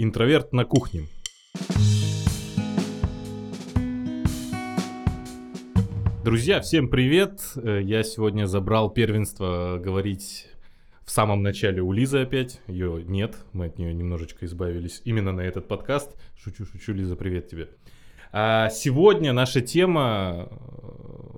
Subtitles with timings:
[0.00, 1.08] Интроверт на кухне.
[6.24, 7.40] Друзья, всем привет!
[7.56, 10.46] Э, Я сегодня забрал первенство говорить
[11.04, 12.60] в самом начале у Лизы опять.
[12.68, 16.16] Ее нет, мы от нее немножечко избавились именно на этот подкаст.
[16.36, 17.68] Шучу, шучу, Лиза, привет тебе.
[18.30, 21.28] А сегодня наша тема э,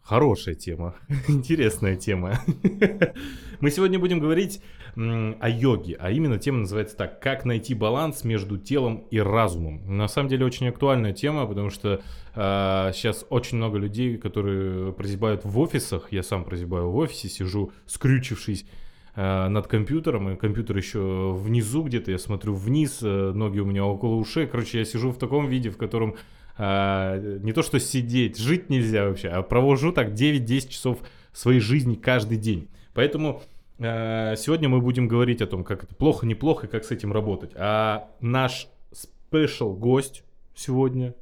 [0.00, 0.94] хорошая тема,
[1.28, 2.40] интересная тема.
[3.60, 4.62] Мы сегодня будем говорить
[4.98, 9.96] о йоге, а именно тема называется так, как найти баланс между телом и разумом.
[9.96, 12.02] На самом деле очень актуальная тема, потому что
[12.34, 17.70] а, сейчас очень много людей, которые прозябают в офисах, я сам прозябаю в офисе, сижу
[17.86, 18.66] скрючившись
[19.14, 23.84] а, над компьютером, и компьютер еще внизу где-то, я смотрю вниз, э, ноги у меня
[23.84, 26.16] около ушей, короче, я сижу в таком виде, в котором
[26.56, 30.98] а, не то что сидеть, жить нельзя вообще, а провожу так 9-10 часов
[31.32, 32.68] своей жизни каждый день.
[32.94, 36.90] Поэтому э, сегодня мы будем говорить о том, как это плохо, неплохо, и как с
[36.90, 37.52] этим работать.
[37.54, 41.14] А наш спешл гость сегодня,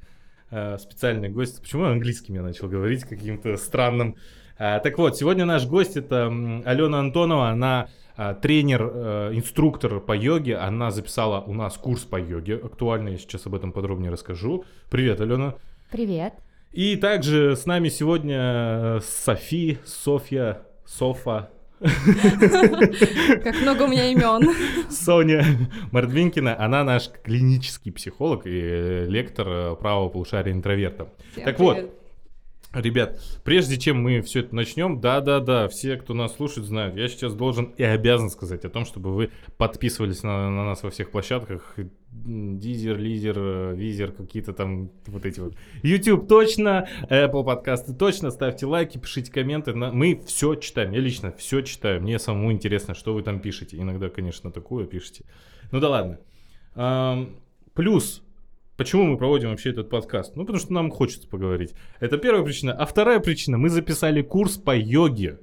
[0.51, 4.16] э, специальный гость, почему английским я начал говорить каким-то странным.
[4.59, 6.26] Э, так вот, сегодня наш гость это
[6.65, 12.18] Алена Антонова, она э, тренер, э, инструктор по йоге, она записала у нас курс по
[12.18, 14.65] йоге актуальный, я сейчас об этом подробнее расскажу.
[14.91, 15.54] Привет, Алена.
[15.91, 16.35] Привет.
[16.73, 24.55] И также с нами сегодня э, Софи, Софья, Софа, Как много у меня имен.
[24.91, 25.45] Соня
[25.93, 26.59] Мордвинкина.
[26.59, 31.09] Она наш клинический психолог и э, лектор э, правого полушария интроверта.
[31.32, 31.91] Всем Так вот.
[32.77, 37.35] Ребят, прежде чем мы все это начнем, да-да-да, все, кто нас слушает, знают, я сейчас
[37.35, 41.74] должен и обязан сказать о том, чтобы вы подписывались на, на нас во всех площадках.
[42.10, 45.54] Дизер, Лизер, Визер, какие-то там вот эти вот.
[45.82, 49.73] YouTube точно, Apple подкасты точно, ставьте лайки, пишите комменты.
[49.74, 52.02] На- Мы все читаем, я лично все читаю.
[52.02, 53.79] Мне самому интересно, что вы там пишете.
[53.79, 55.24] Иногда, конечно, такое пишете.
[55.73, 57.27] Ну да ладно.
[57.74, 58.23] Плюс,
[58.77, 60.37] Почему мы проводим вообще этот подкаст?
[60.37, 61.73] Ну, потому что нам хочется поговорить.
[61.99, 62.73] Это первая причина.
[62.74, 65.41] А вторая причина, мы записали курс по йоге.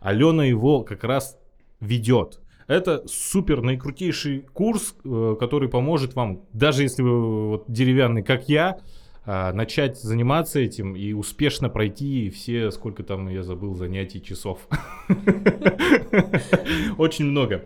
[0.00, 1.38] Алена его как раз
[1.80, 2.40] ведет.
[2.66, 8.78] Это супер наикрутейший курс, э, который поможет вам, даже если вы вот деревянный, как я,
[9.24, 14.66] а, начать заниматься этим и успешно пройти все, сколько там, я забыл, занятий часов.
[16.98, 17.64] Очень много.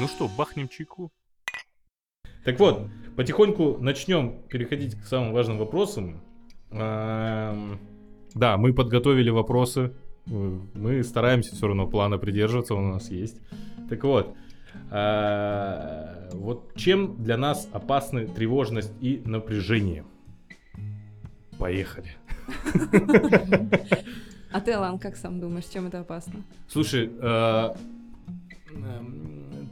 [0.00, 1.12] Ну что, бахнем чайку?
[2.44, 6.20] Так вот, потихоньку начнем переходить к самым важным вопросам.
[6.70, 7.78] Эм,
[8.34, 9.92] Да, мы подготовили вопросы.
[10.26, 13.40] Мы стараемся все равно плана придерживаться, он у нас есть.
[13.90, 14.34] Так вот,
[14.90, 20.04] э, вот чем для нас опасны тревожность и напряжение?
[21.58, 22.16] Поехали.
[24.52, 26.42] А ты, Алан, как сам думаешь, чем это опасно?
[26.68, 27.70] Слушай, э,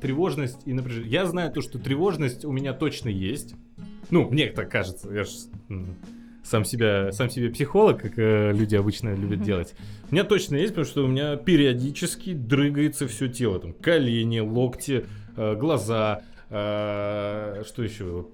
[0.00, 1.10] тревожность и напряжение.
[1.10, 3.54] Я знаю то, что тревожность у меня точно есть.
[4.10, 5.12] Ну, мне так кажется.
[5.12, 5.28] Я ж
[5.68, 5.94] м,
[6.42, 9.74] сам себя, сам себе психолог, как э, люди обычно любят делать.
[10.10, 13.60] У меня точно есть, потому что у меня периодически дрыгается все тело.
[13.60, 15.04] Там колени, локти,
[15.36, 18.26] э, глаза, э, что еще?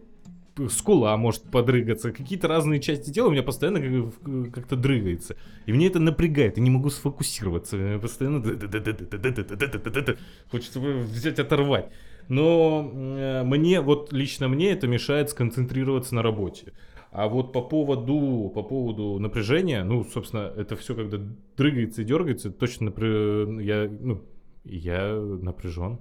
[0.71, 5.37] Скула может подрыгаться, какие-то разные части тела у меня постоянно как- как-то дрыгается.
[5.67, 7.77] И мне это напрягает, я не могу сфокусироваться.
[7.77, 8.43] Я постоянно
[10.51, 11.91] хочется взять, оторвать.
[12.29, 16.73] Но э, мне, вот лично мне это мешает сконцентрироваться на работе.
[17.13, 21.19] А вот по поводу, по поводу напряжения, ну, собственно, это все, когда
[21.57, 24.23] дрыгается и дергается, точно напря- я, ну,
[24.65, 25.99] я напряжен.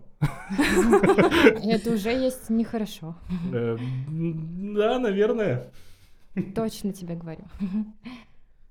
[0.49, 3.15] Это уже есть нехорошо.
[3.53, 3.77] Э,
[4.09, 5.67] Да, наверное.
[6.55, 7.45] Точно тебе говорю.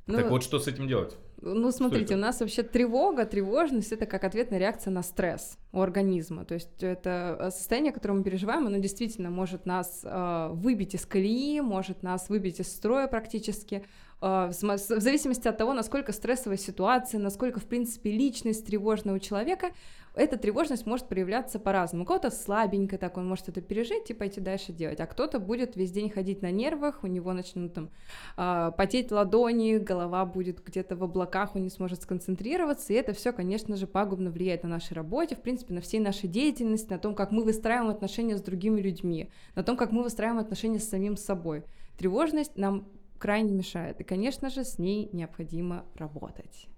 [0.06, 1.16] Ну, Так вот, что с этим делать?
[1.44, 6.44] ну, смотрите, у нас вообще тревога, тревожность— это как ответная реакция на стресс у организма.
[6.44, 11.04] То есть это э, состояние, которое мы переживаем, оно действительно может нас э, выбить из
[11.04, 13.84] колеи, может нас выбить из строя практически,
[14.22, 19.70] э, в зависимости от того, насколько стрессовая ситуация, насколько, в принципе, личность тревожная у человека,
[20.14, 22.04] эта тревожность может проявляться по-разному.
[22.04, 25.76] У кого-то слабенько так, он может это пережить и пойти дальше делать, а кто-то будет
[25.76, 27.90] весь день ходить на нервах, у него начнут там
[28.36, 33.32] а, потеть ладони, голова будет где-то в облаках, он не сможет сконцентрироваться, и это все,
[33.32, 37.14] конечно же, пагубно влияет на нашей работе, в принципе, на всей нашей деятельности, на том,
[37.14, 41.16] как мы выстраиваем отношения с другими людьми, на том, как мы выстраиваем отношения с самим
[41.16, 41.64] собой.
[41.98, 42.88] Тревожность нам
[43.18, 46.68] крайне мешает, и, конечно же, с ней необходимо работать.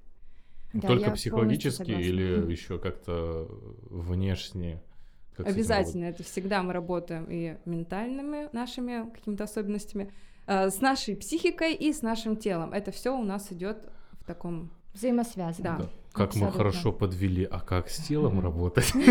[0.80, 3.48] Да, Только психологически или еще как-то
[3.90, 4.82] внешне?
[5.36, 10.10] Как Обязательно, это всегда мы работаем и ментальными нашими какими-то особенностями,
[10.46, 12.72] э, с нашей психикой и с нашим телом.
[12.72, 13.78] Это все у нас идет
[14.12, 15.62] в таком Взаимосвязано.
[15.62, 15.70] Да.
[15.72, 15.96] работать?
[16.12, 16.52] Как мы Абсолютно.
[16.52, 18.92] хорошо подвели, а как с телом работать?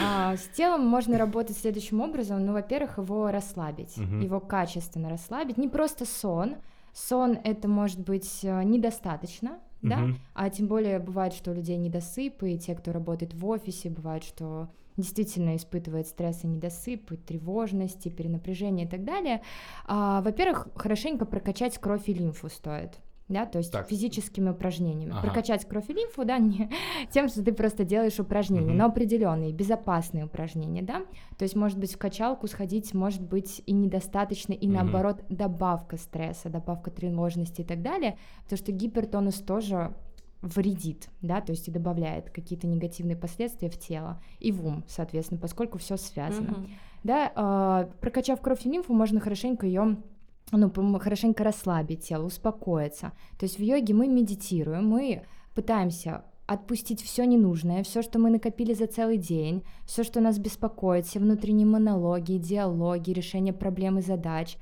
[0.00, 2.44] А, С телом можно работать следующим образом.
[2.46, 5.58] Ну, во-первых, его расслабить, его качественно расслабить.
[5.58, 6.56] Не просто сон.
[6.92, 12.52] Сон это может быть э, недостаточно, да, а тем более бывает, что у людей недосыпы,
[12.52, 18.04] и те, кто работает в офисе, бывает, что действительно испытывает стресс и недосып, и тревожность,
[18.06, 19.42] и перенапряжение и так далее.
[19.86, 22.98] А, во-первых, хорошенько прокачать кровь и лимфу стоит.
[23.28, 23.86] Да, то есть Так.
[23.88, 25.12] физическими упражнениями.
[25.12, 25.20] Ага.
[25.22, 26.70] Прокачать кровь и лимфу, да, не
[27.10, 28.76] тем, что ты просто делаешь упражнения, Мгм.
[28.78, 31.02] но определенные, безопасные упражнения, да.
[31.36, 34.74] То есть, может быть, в качалку сходить, может быть, и недостаточно, и Мгм.
[34.76, 39.94] наоборот, добавка стресса, добавка тревожности и так далее, потому что гипертонус тоже
[40.40, 45.40] вредит, да, то есть и добавляет какие-то негативные последствия в тело и в ум, соответственно,
[45.40, 46.50] поскольку все связано.
[46.52, 46.68] Мгм.
[47.04, 49.96] Да, а, прокачав кровь и лимфу, можно хорошенько ее
[50.52, 53.12] ну, хорошенько расслабить тело, успокоиться.
[53.38, 55.24] То есть в йоге мы медитируем, мы
[55.54, 61.04] пытаемся отпустить все ненужное, все, что мы накопили за целый день, все, что нас беспокоит,
[61.04, 64.56] все внутренние монологи, диалоги, решение проблем и задач,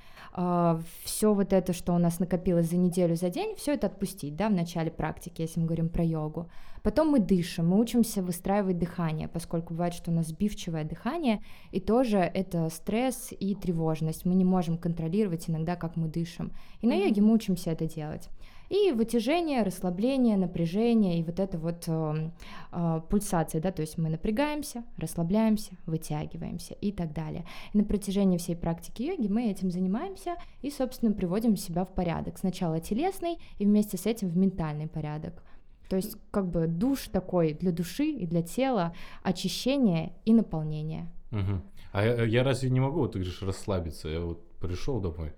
[1.05, 4.49] все вот это, что у нас накопилось за неделю, за день, все это отпустить, да,
[4.49, 6.51] в начале практики, если мы говорим про йогу.
[6.83, 11.41] Потом мы дышим, мы учимся выстраивать дыхание, поскольку бывает, что у нас сбивчивое дыхание,
[11.71, 14.25] и тоже это стресс и тревожность.
[14.25, 16.53] Мы не можем контролировать иногда, как мы дышим.
[16.81, 18.29] И на йоге мы учимся это делать.
[18.69, 22.31] И вытяжение, расслабление, напряжение, и вот это вот э,
[22.73, 27.45] э, пульсация, да, то есть мы напрягаемся, расслабляемся, вытягиваемся и так далее.
[27.73, 32.39] И на протяжении всей практики йоги мы этим занимаемся и, собственно, приводим себя в порядок.
[32.39, 35.43] Сначала телесный и вместе с этим в ментальный порядок.
[35.89, 38.93] То есть как бы душ такой для души и для тела,
[39.23, 41.13] очищение и наполнение.
[41.31, 41.63] Мгм.
[41.93, 44.09] А я, я разве не могу, вот ты говоришь, расслабиться?
[44.09, 45.33] Я вот пришел домой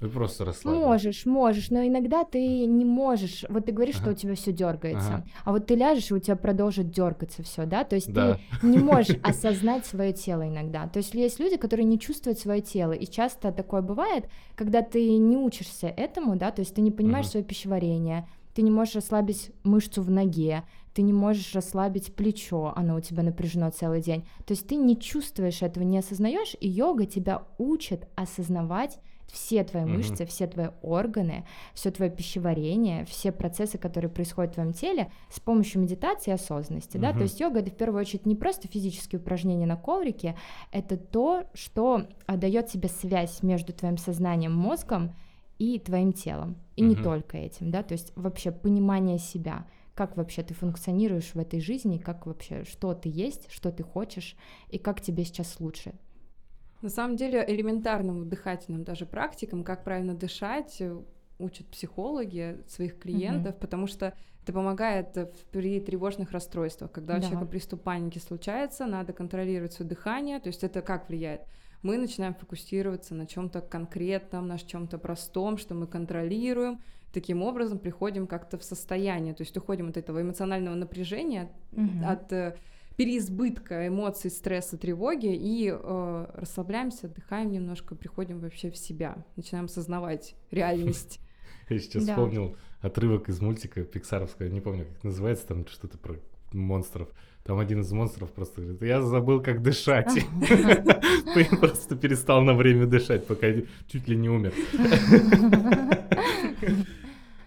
[0.00, 0.86] и просто расслабился.
[0.86, 3.44] Можешь, можешь, но иногда ты не можешь.
[3.48, 4.12] Вот ты говоришь, что Ага.
[4.12, 5.24] у тебя все дергается, Ага.
[5.44, 7.84] а вот ты ляжешь, и у тебя продолжит дергаться все, да?
[7.84, 8.38] То есть Да.
[8.60, 10.86] ты не можешь осознать свое тело иногда.
[10.88, 14.24] То есть есть люди, которые не чувствуют свое тело, и часто такое бывает,
[14.54, 17.30] когда ты не учишься этому, да, то есть ты не понимаешь Мгм.
[17.32, 20.64] свое пищеварение, ты не можешь расслабить мышцу в ноге,
[20.94, 24.24] ты не можешь расслабить плечо, оно у тебя напряжено целый день.
[24.44, 28.98] То есть ты не чувствуешь этого, не осознаешь, и йога тебя учит осознавать
[29.30, 29.92] все твои Мгм.
[29.96, 35.40] мышцы, все твои органы, все твое пищеварение, все процессы, которые происходят в твоем теле с
[35.40, 36.96] помощью медитации и осознанности.
[36.96, 37.10] Да?
[37.10, 37.18] Мгм.
[37.18, 40.36] То есть йога это в первую очередь не просто физические упражнения на коврике,
[40.72, 45.14] это то, что дает тебе связь между твоим сознанием, мозгом
[45.58, 46.56] и твоим телом.
[46.76, 47.04] И не Мгм.
[47.04, 51.98] только этим, да, то есть вообще понимание себя, как вообще ты функционируешь в этой жизни,
[51.98, 54.36] как вообще, что ты есть, что ты хочешь,
[54.70, 55.92] и как тебе сейчас лучше.
[56.82, 60.96] На самом деле элементарным дыхательным даже практикам, как правильно дышать, э,
[61.38, 66.90] учат психологи своих клиентов, потому что это помогает э, при тревожных расстройствах.
[66.90, 67.22] Когда у Да.
[67.22, 70.40] человека приступ паники случается, надо контролировать свое дыхание.
[70.40, 71.42] То есть это как влияет?
[71.82, 76.80] Мы начинаем фокусироваться на чем-то конкретном, на чем-то простом, что мы контролируем.
[77.12, 82.04] Таким образом приходим как-то в состояние, то есть уходим от этого эмоционального напряжения, Мгм.
[82.08, 82.54] от э,
[83.00, 90.34] переизбытка эмоций, стресса, тревоги и э, расслабляемся, отдыхаем немножко, приходим вообще в себя, начинаем осознавать
[90.50, 91.18] реальность.
[91.70, 96.16] Я сейчас вспомнил отрывок из мультика пиксаровского, не помню, как называется, там что-то про
[96.52, 97.08] монстров.
[97.42, 100.14] Там один из монстров просто говорит, я забыл, как дышать.
[100.18, 103.46] И Просто перестал на время дышать, пока
[103.90, 104.52] чуть ли не умер.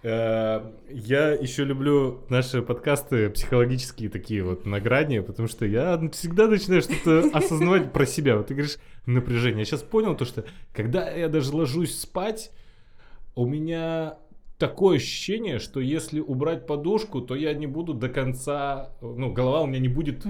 [0.04, 6.46] Э, Я еще люблю наши подкасты психологические такие вот на грани, потому что я всегда
[6.46, 8.36] начинаю что-то осознавать про себя.
[8.36, 9.60] Вот ты говоришь напряжение.
[9.60, 10.44] Я сейчас понял то, что
[10.74, 12.50] когда я даже ложусь спать,
[13.34, 14.18] у меня
[14.58, 19.66] такое ощущение, что если убрать подушку, то я не буду до конца, ну, голова у
[19.66, 20.24] меня не будет.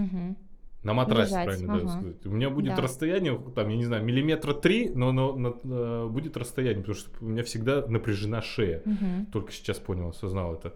[0.84, 1.88] На матрасе, Лежать, правильно да, ага.
[1.88, 2.26] сказать.
[2.26, 2.82] У меня будет Да.
[2.82, 7.10] расстояние, там, я не знаю, миллиметра три, но, но- но, э, будет расстояние, потому что
[7.20, 8.82] у меня всегда напряжена шея.
[8.84, 9.26] Мгм.
[9.32, 10.74] Только сейчас понял, осознал это.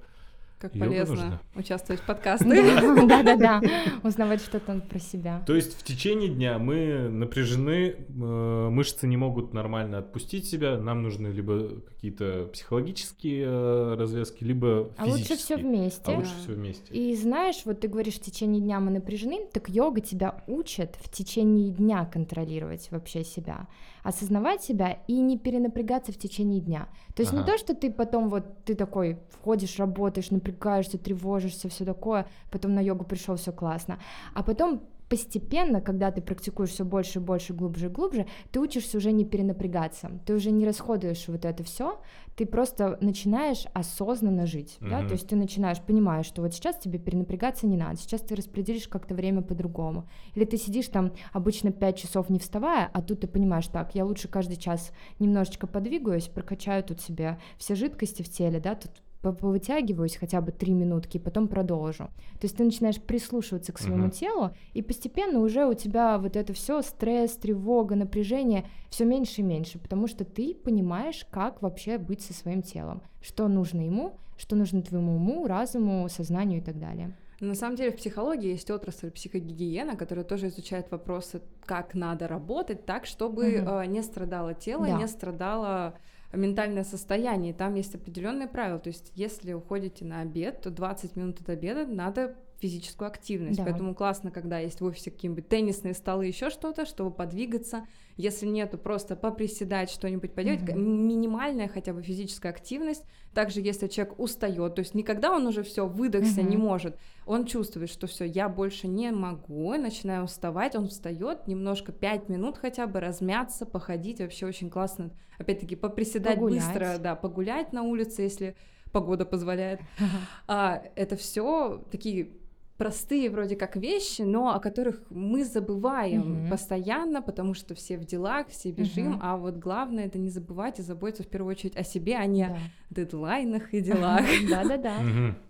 [0.59, 1.41] Как Йога полезно нужна.
[1.55, 2.47] участвовать в подкасты.
[3.07, 3.63] Да-да-да,
[4.03, 5.43] узнавать что-то про себя.
[5.47, 11.03] То есть в течение дня мы напряжены, э, мышцы не могут нормально отпустить себя, нам
[11.03, 15.37] нужны либо какие-то психологические э, развязки, либо А лучше физические.
[15.59, 16.03] все вместе.
[16.13, 16.93] А лучше все вместе.
[16.95, 21.09] И знаешь, вот ты говоришь, в течение дня мы напряжены, так йога тебя учит в
[21.09, 23.69] течение дня контролировать вообще себя,
[24.03, 26.89] осознавать себя и не перенапрягаться в течение дня.
[27.15, 27.53] То есть не Ага.
[27.53, 32.81] то, что ты потом вот ты такой входишь, работаешь, напрягаешься, тревожишься, все такое, потом на
[32.81, 33.99] йогу пришел, все классно.
[34.35, 38.99] А потом постепенно, когда ты практикуешь все больше и больше, глубже и глубже, ты учишься
[38.99, 42.01] уже не перенапрягаться, ты уже не расходуешь вот это все,
[42.37, 44.91] ты просто начинаешь осознанно жить, mm-hmm.
[44.91, 48.37] да, то есть ты начинаешь понимаешь, что вот сейчас тебе перенапрягаться не надо, сейчас ты
[48.37, 53.21] распределишь как-то время по-другому, или ты сидишь там обычно 5 часов не вставая, а тут
[53.21, 58.29] ты понимаешь, так, я лучше каждый час немножечко подвигаюсь, прокачаю тут себе все жидкости в
[58.29, 62.05] теле, да, тут повытягиваюсь хотя бы три минутки, и потом продолжу.
[62.41, 64.19] То есть ты начинаешь прислушиваться к своему uh-huh.
[64.19, 69.45] телу, и постепенно уже у тебя вот это все стресс, тревога, напряжение все меньше и
[69.45, 74.57] меньше, потому что ты понимаешь, как вообще быть со своим телом, что нужно ему, что
[74.57, 77.17] нужно твоему уму, разуму, сознанию и так далее.
[77.41, 82.85] На самом деле в психологии есть отрасль психогигиена, которая тоже изучает вопросы, как надо работать
[82.85, 83.71] так, чтобы угу.
[83.71, 84.99] э, не страдало тело, да.
[84.99, 85.95] не страдало
[86.33, 87.55] ментальное состояние.
[87.55, 88.79] Там есть определенные правила.
[88.79, 93.59] То есть, если уходите на обед, то 20 минут от обеда надо физическую активность.
[93.59, 93.65] Да.
[93.65, 97.87] Поэтому классно, когда есть в офисе какие-нибудь теннисные столы, еще что-то, чтобы подвигаться.
[98.17, 100.61] Если нету, просто поприседать, что-нибудь поделать.
[100.63, 100.77] Mm-hmm.
[100.77, 103.05] Минимальная хотя бы физическая активность.
[103.33, 106.51] Также, если человек устает, то есть никогда он уже все выдохся, mm-hmm.
[106.51, 111.93] не может, он чувствует, что все, я больше не могу, начинаю уставать, он встает немножко
[111.93, 115.11] 5 минут хотя бы размяться, походить, вообще очень классно.
[115.39, 116.65] Опять-таки поприседать погулять.
[116.67, 118.57] быстро, да, погулять на улице, если
[118.91, 119.81] погода позволяет.
[120.47, 122.31] А, это все такие
[122.79, 126.51] простые вроде как вещи, но о которых мы забываем угу.
[126.51, 129.21] постоянно, потому что все в делах, все бежим, угу.
[129.21, 132.47] а вот главное это не забывать и заботиться в первую очередь о себе, а не
[132.47, 132.55] да.
[132.55, 134.23] о дедлайнах и делах.
[134.49, 134.95] Да-да-да.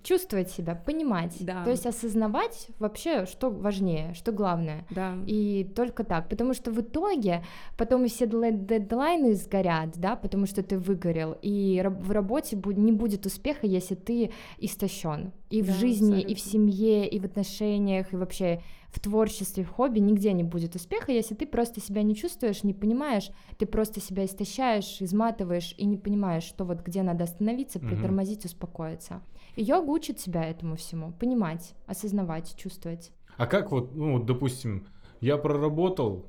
[0.03, 4.87] Чувствовать себя, понимать, то есть осознавать вообще, что важнее, что главное.
[4.91, 5.15] Да.
[5.27, 7.45] И только так, потому что в итоге
[7.77, 13.67] потом все дедлайны сгорят, да, потому что ты выгорел, и в работе не будет успеха,
[13.67, 16.31] если ты истощен и да, в жизни, абсолютно.
[16.31, 20.75] и в семье, и в отношениях, и вообще в творчестве, в хобби нигде не будет
[20.75, 25.85] успеха, если ты просто себя не чувствуешь, не понимаешь, ты просто себя истощаешь, изматываешь и
[25.85, 28.47] не понимаешь, что вот где надо остановиться, притормозить, угу.
[28.47, 29.23] успокоиться.
[29.57, 33.13] И йога учит себя этому всему, понимать, осознавать, чувствовать.
[33.37, 34.87] А как вот, ну, допустим,
[35.21, 36.27] я проработал,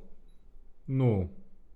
[0.86, 1.30] ну,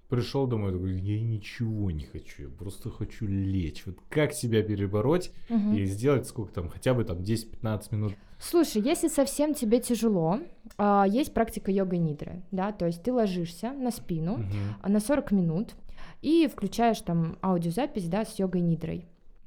[0.08, 3.84] пришел домой, такой, я ничего не хочу, я просто хочу лечь.
[3.86, 5.72] Вот как себя перебороть угу.
[5.72, 8.14] и сделать сколько там, хотя бы там 10-15 минут.
[8.38, 10.40] Слушай, если совсем тебе тяжело,
[10.76, 14.88] а, есть практика йога нидры, да, то есть ты ложишься на спину угу.
[14.88, 15.74] на 40 минут
[16.20, 19.06] и включаешь там аудиозапись, да, с йогой нидрой.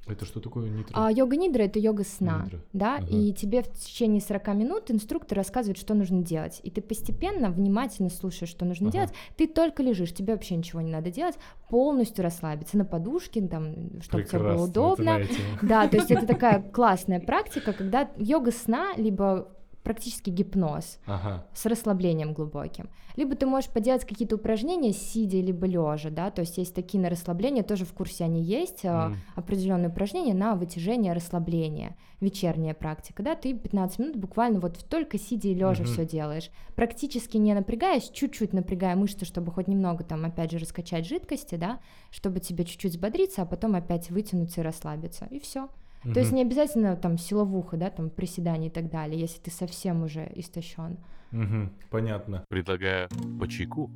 [0.09, 0.93] Это что такое нидра?
[0.93, 2.59] А, йога нидра это йога сна, нидра.
[2.73, 3.07] да, ага.
[3.07, 8.09] и тебе в течение 40 минут инструктор рассказывает, что нужно делать, и ты постепенно, внимательно
[8.09, 8.97] слушаешь, что нужно ага.
[8.97, 11.35] делать, ты только лежишь, тебе вообще ничего не надо делать,
[11.69, 15.19] полностью расслабиться на подушке, там, чтобы тебе было удобно.
[15.61, 19.49] Да, то есть это такая классная практика, когда йога сна, либо
[19.87, 21.45] практически гипноз ага.
[21.53, 22.89] с расслаблением глубоким.
[23.15, 27.09] Либо ты можешь поделать какие-то упражнения сидя либо лежа, да, то есть есть такие на
[27.09, 29.15] расслабление, тоже в курсе они есть, mm.
[29.35, 35.47] определенные упражнения на вытяжение, расслабление, вечерняя практика, да, ты 15 минут буквально вот только сидя
[35.47, 35.85] и лежа mm-hmm.
[35.85, 41.07] все делаешь, практически не напрягаясь, чуть-чуть напрягая мышцы, чтобы хоть немного там опять же раскачать
[41.07, 41.79] жидкости, да,
[42.11, 45.69] чтобы тебе чуть-чуть взбодриться, а потом опять вытянуться и расслабиться, и все.
[46.07, 46.13] Угу.
[46.13, 50.03] То есть не обязательно там силовуха, да, там приседания и так далее, если ты совсем
[50.03, 50.97] уже истощен.
[51.33, 52.45] Угу, понятно.
[52.47, 53.09] Предлагаю
[53.39, 53.91] по чайку.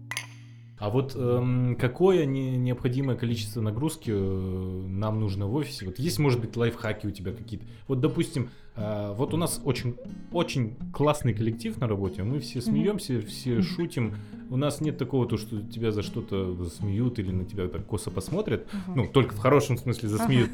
[0.81, 5.85] А вот эм, какое не, необходимое количество нагрузки э, нам нужно в офисе?
[5.85, 7.67] Вот есть, может быть, лайфхаки у тебя какие-то?
[7.88, 9.95] Вот, допустим, э, вот у нас очень,
[10.31, 13.25] очень классный коллектив на работе, мы все смеемся, mm-hmm.
[13.27, 14.15] все шутим.
[14.50, 18.09] У нас нет такого, то, что тебя за что-то засмеют или на тебя так косо
[18.09, 18.63] посмотрят.
[18.63, 18.93] Uh-huh.
[18.95, 20.50] Ну, только в хорошем смысле засмеют.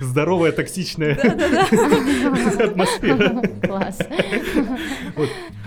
[0.00, 1.14] Здоровая, токсичная
[2.68, 3.42] атмосфера.
[3.66, 3.98] Класс.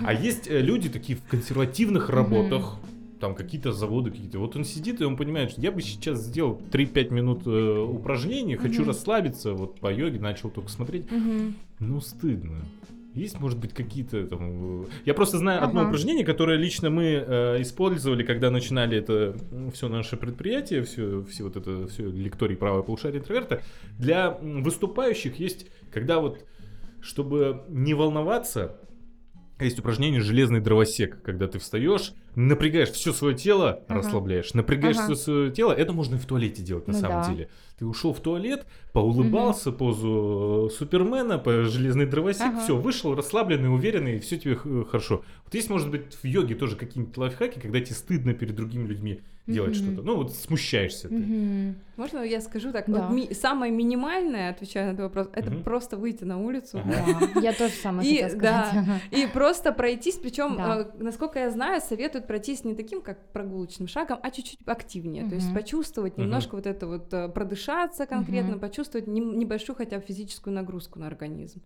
[0.02, 2.78] А есть э, люди такие в консервативных работах,
[3.20, 4.38] там какие-то заводы какие-то.
[4.38, 8.56] Вот он сидит и он понимает, что я бы сейчас сделал 3-5 минут э, упражнений,
[8.56, 8.88] хочу угу.
[8.88, 11.10] расслабиться, вот по йоге начал только смотреть.
[11.10, 11.52] Угу.
[11.80, 12.64] Ну, стыдно.
[13.14, 14.82] Есть, может быть, какие-то там...
[14.82, 15.68] Э, я просто знаю ага.
[15.68, 19.34] одно упражнение, которое лично мы э, использовали, когда начинали это
[19.72, 23.62] все наше предприятие, все, все вот это, все лекторий правой полушария интроверта.
[23.98, 26.44] Для выступающих есть, когда вот,
[27.00, 28.76] чтобы не волноваться,
[29.64, 34.00] есть упражнение «железный дровосек», когда ты встаешь, напрягаешь все свое тело, Ага.
[34.00, 35.04] расслабляешь, напрягаешь Ага.
[35.06, 37.28] все свое тело, это можно и в туалете делать на Ну самом да.
[37.30, 37.48] деле.
[37.78, 42.60] Ты ушел в туалет, поулыбался, позу э, Супермена, по железный дровосек, Ага.
[42.62, 45.24] все, вышел расслабленный, уверенный, все тебе х- хорошо.
[45.44, 49.20] Вот есть, может быть, в йоге тоже какие-нибудь лайфхаки, когда тебе стыдно перед другими людьми
[49.46, 49.86] делать Мгм.
[49.92, 50.02] что-то.
[50.02, 51.14] Ну, вот смущаешься ты.
[51.14, 51.76] Мгм.
[51.96, 52.84] Можно я скажу так?
[52.88, 53.06] Да.
[53.06, 55.62] Вот ми- самое минимальное, отвечая на этот вопрос, это Мгм.
[55.62, 56.80] просто выйти на улицу.
[57.40, 59.00] Я тоже самое хотела сказать.
[59.12, 60.88] И просто пройтись, причем, Да.
[60.98, 65.28] насколько я знаю, советуют пройтись не таким, как прогулочным шагом, а чуть-чуть активнее.
[65.28, 70.54] То есть почувствовать немножко вот это вот, э, продышаться конкретно, почувствовать небольшую хотя бы физическую
[70.54, 71.60] нагрузку на организм.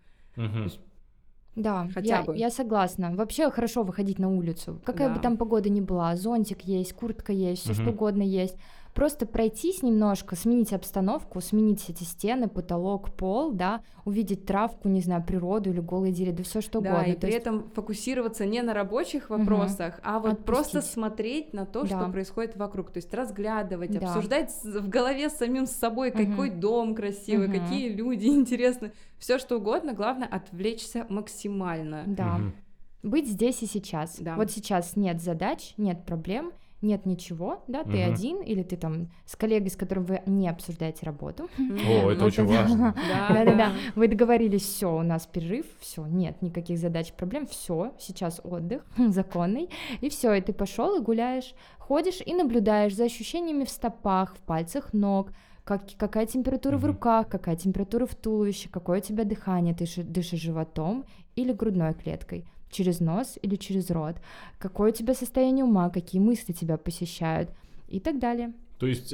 [1.57, 2.37] Да, Хотя я, бы.
[2.37, 3.14] я согласна.
[3.14, 4.80] Вообще хорошо выходить на улицу.
[4.85, 5.21] Какая бы Да.
[5.23, 8.57] там погода ни была, зонтик есть, куртка есть, все что угодно есть.
[8.94, 15.25] Просто пройтись немножко, сменить обстановку, сменить эти стены, потолок, пол, да, увидеть травку, не знаю,
[15.25, 17.11] природу или голые деревья, да все что да, угодно.
[17.11, 20.92] и То при есть- этом фокусироваться не на рабочих вопросах, а вот просто Отпустить.
[20.94, 21.87] смотреть на то, Да.
[22.00, 22.90] что происходит вокруг.
[22.90, 24.06] То есть разглядывать, Да.
[24.09, 26.30] обсуждать с- в голове с самим собой, Мгм.
[26.32, 27.61] какой дом красивый, Мгм.
[27.61, 28.92] какие люди интересны.
[29.18, 32.02] Все что угодно, главное отвлечься максимально.
[32.06, 32.38] Да.
[32.38, 32.54] Мгм.
[33.02, 34.16] Быть здесь и сейчас.
[34.18, 34.35] Да.
[34.35, 38.12] Вот сейчас нет задач, нет проблем, нет ничего, да, ты Мгм.
[38.14, 41.50] один или ты там с коллегой, с которым вы не обсуждаете работу.
[41.87, 42.94] О, это очень важно.
[43.08, 43.72] Да-да-да.
[43.94, 49.68] Вы договорились, все, у нас перерыв, все, нет никаких задач, проблем, все, сейчас отдых законный,
[50.00, 54.40] и все, и ты пошел и гуляешь, ходишь и наблюдаешь за ощущениями в стопах, в
[54.40, 55.32] пальцах ног,
[55.64, 56.92] как, какая температура в Мгм.
[56.92, 61.04] руках, какая температура в туловище, какое у тебя дыхание, ты ши- дышишь животом
[61.37, 64.16] или грудной клеткой, через нос или через рот,
[64.58, 67.50] какое у тебя состояние ума, какие мысли тебя посещают
[67.88, 68.52] и так далее.
[68.78, 69.08] То есть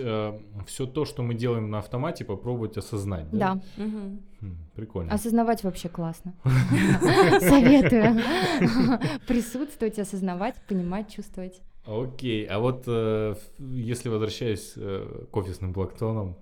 [0.66, 3.28] все то, что мы делаем на автомате, попробовать осознать.
[3.32, 3.60] Да.
[3.76, 3.84] Да.
[3.84, 5.12] Хм, Прикольно.
[5.12, 6.34] осознавать вообще классно.
[7.40, 8.20] Советую
[9.26, 11.62] присутствовать, осознавать, понимать, чувствовать.
[11.86, 16.36] Окей, а вот э, если возвращаюсь э, к офисным планктонам,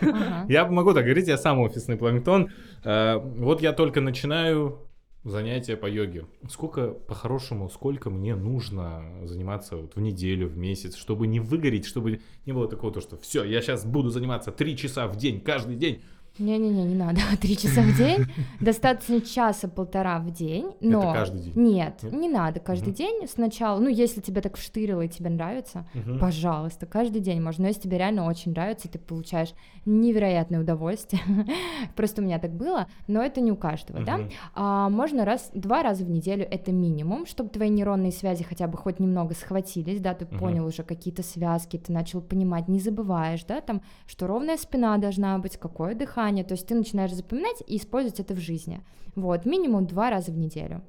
[0.00, 0.46] Ага.
[0.48, 2.50] я могу так говорить, я сам офисный планктон.
[2.84, 4.87] Э, вот я только начинаю
[5.30, 6.26] занятия по йоге.
[6.48, 12.20] Сколько, по-хорошему, сколько мне нужно заниматься вот в неделю, в месяц, чтобы не выгореть, чтобы
[12.46, 15.76] не было такого, то, что все, я сейчас буду заниматься три часа в день, каждый
[15.76, 16.02] день.
[16.38, 18.26] Не-не-не, не надо три часа в день.
[18.60, 21.02] Достаточно часа-полтора в день, но...
[21.02, 21.52] Это каждый день.
[21.56, 22.12] Нет, Нет?
[22.12, 22.94] не надо каждый Мгм.
[22.96, 23.26] день.
[23.28, 26.18] Сначала, ну, если тебе так вштырило и тебе нравится, Мгм.
[26.18, 27.62] пожалуйста, каждый день можно.
[27.62, 29.52] Но если тебе реально очень нравится, ты получаешь
[29.84, 31.22] невероятное удовольствие.
[31.96, 34.18] Просто у меня так было, но это не у каждого, да?
[34.18, 34.30] Мгм.
[34.54, 38.76] А, можно раз, два раза в неделю, это минимум, чтобы твои нейронные связи хотя бы
[38.78, 40.38] хоть немного схватились, да, ты Мгм.
[40.38, 45.38] понял уже какие-то связки, ты начал понимать, не забываешь, да, там, что ровная спина должна
[45.38, 48.80] быть, какое дыхание, то есть ты начинаешь запоминать и использовать это в жизни.
[49.14, 50.82] Вот, минимум два раза в неделю.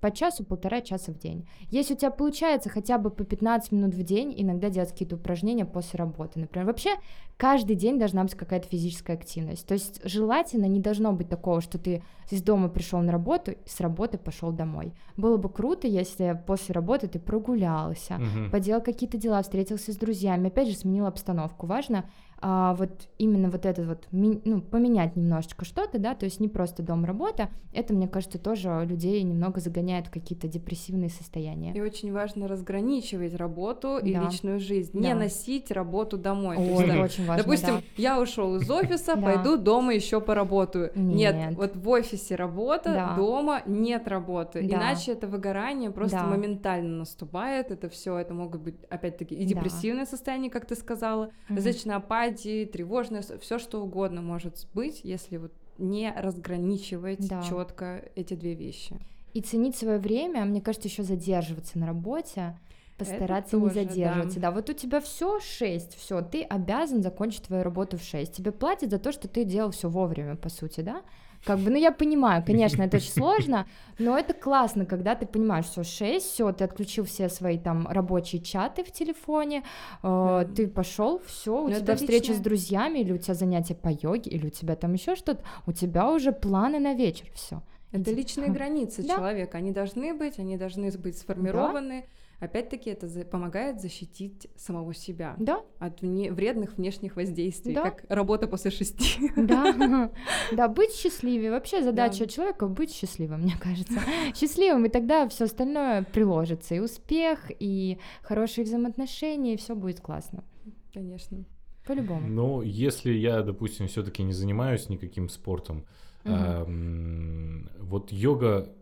[0.00, 1.48] По часу, полтора часа в день.
[1.70, 5.64] Если у тебя получается хотя бы по 15 минут в день, иногда делать какие-то упражнения
[5.64, 6.66] после работы, например.
[6.66, 6.90] Вообще,
[7.38, 9.66] каждый день должна быть какая-то физическая активность.
[9.66, 13.80] То есть желательно не должно быть такого, что ты из дома пришел на работу, с
[13.80, 14.92] работы пошел домой.
[15.16, 18.50] Было бы круто, если после работы ты прогулялся, Мгм.
[18.50, 21.66] поделал какие-то дела, встретился с друзьями, опять же сменил обстановку.
[21.66, 22.04] Важно
[22.46, 26.82] а, вот именно вот это вот, ну, поменять немножечко что-то, да, то есть не просто
[26.82, 31.72] дом-работа, это, мне кажется, тоже людей немного загоняет в какие-то депрессивные состояния.
[31.72, 34.24] И очень важно разграничивать работу и Да.
[34.24, 35.00] личную жизнь, Да.
[35.08, 36.56] не носить работу домой.
[36.56, 37.82] То есть, там, очень важно, Допустим, да.
[37.96, 39.22] я ушел из офиса, Да.
[39.22, 40.92] пойду дома еще поработаю.
[40.94, 41.34] Нет.
[41.34, 41.54] Нет.
[41.54, 43.16] вот в офисе работа, Да.
[43.16, 44.60] дома нет работы.
[44.68, 44.76] Да.
[44.76, 46.26] Иначе это выгорание просто Да.
[46.26, 47.70] моментально наступает.
[47.70, 49.54] Это все, это могут быть опять-таки и Да.
[49.54, 51.96] депрессивное состояние, как ты сказала, различные
[52.34, 57.42] апатии, тревожное, все что угодно может быть, если вот не разграничивать Да.
[57.42, 58.96] четко эти две вещи.
[59.32, 62.56] И ценить свое время, мне кажется, еще задерживаться на работе,
[62.96, 63.80] постараться не тоже, да.
[63.82, 64.40] задерживаться.
[64.40, 64.50] Да.
[64.52, 68.32] вот у тебя все 6, все, ты обязан закончить твою работу в 6.
[68.32, 71.02] Тебе платят за то, что ты делал все вовремя, по сути, да?
[71.44, 73.66] Как бы, ну я понимаю, конечно, это очень сложно,
[73.98, 78.40] но это классно, когда ты понимаешь, что 6, все, ты отключил все свои там рабочие
[78.40, 79.62] чаты в телефоне, э,
[80.02, 80.44] Да.
[80.56, 84.30] ты пошел, все, у Ну, тебя встреча с друзьями, или у тебя занятия по йоге,
[84.30, 87.60] или у тебя там еще что-то, у тебя уже планы на вечер, все.
[87.92, 89.14] Это личные границы Да.
[89.16, 89.58] человека.
[89.58, 92.06] Они должны быть, они должны быть сформированы.
[92.40, 97.82] Опять-таки, это за- помогает защитить самого себя Да, от вне- вредных внешних воздействий, Да.
[97.90, 99.30] как работа после шести.
[99.36, 100.10] Да,
[100.52, 101.50] да, быть счастливее.
[101.50, 102.30] Вообще задача Да.
[102.30, 103.94] человека быть счастливым, мне кажется.
[104.34, 106.74] Счастливым, и тогда все остальное приложится.
[106.74, 110.44] И успех, и хорошие взаимоотношения, и все будет классно.
[110.92, 111.44] Конечно.
[111.86, 112.26] По-любому.
[112.28, 115.84] Ну, если я, допустим, все-таки не занимаюсь никаким спортом,
[116.24, 116.34] Мгм.
[116.34, 118.72] ам, вот йога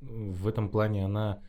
[0.00, 1.40] в этом плане, она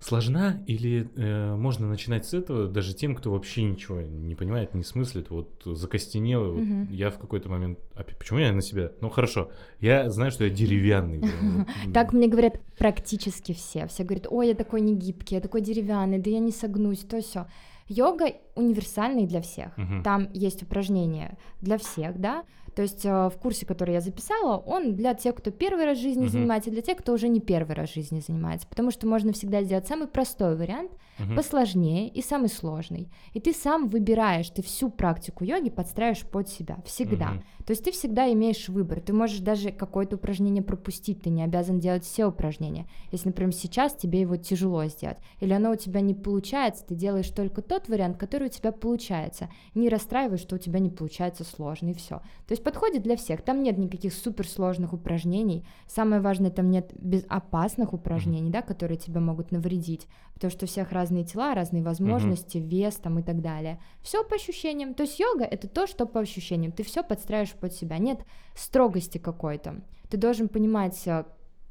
[0.00, 4.84] сложна или э, можно начинать с этого даже тем, кто вообще ничего не понимает, не
[4.84, 6.88] смыслит, вот закостенел, вот Мгм.
[6.90, 10.50] я в какой-то момент, опять, почему я на себя, ну хорошо, я знаю, что я
[10.50, 11.22] деревянный.
[11.92, 13.86] Так мне говорят практически все.
[13.88, 17.20] Все говорят, ой, я такой не гибкий, я такой деревянный, да я не согнусь, то
[17.20, 17.46] все.
[17.88, 19.72] Йога универсальный для всех.
[20.04, 22.44] Там есть упражнения для всех, да.
[22.78, 26.00] То есть э, в курсе, который я записала, он для тех, кто первый раз в
[26.00, 26.30] жизни Мгм.
[26.30, 28.68] занимается, и для тех, кто уже не первый раз в жизни занимается.
[28.68, 31.34] Потому что можно всегда сделать самый простой вариант, Мгм.
[31.34, 33.08] посложнее и самый сложный.
[33.32, 37.30] И ты сам выбираешь, ты всю практику йоги подстраиваешь под себя, всегда.
[37.30, 37.42] Мгм.
[37.66, 39.00] То есть ты всегда имеешь выбор.
[39.00, 42.86] Ты можешь даже какое-то упражнение пропустить, ты не обязан делать все упражнения.
[43.10, 47.28] Если, например, сейчас тебе его тяжело сделать, или оно у тебя не получается, ты делаешь
[47.30, 49.50] только тот вариант, который у тебя получается.
[49.74, 52.20] Не расстраивай, что у тебя не получается сложно, и все.
[52.46, 53.40] То есть подходит для всех.
[53.42, 55.64] Там нет никаких суперсложных упражнений.
[55.86, 60.06] Самое важное, там нет безопасных упражнений, да, которые тебе могут навредить.
[60.34, 63.80] Потому что у всех разные тела, разные возможности, вес там и так далее.
[64.02, 64.92] Все по ощущениям.
[64.92, 66.72] То есть йога это то, что по ощущениям.
[66.72, 67.96] Ты все подстраиваешь под себя.
[67.98, 68.20] Нет
[68.54, 69.80] строгости какой-то.
[70.10, 71.24] Ты должен понимать, э,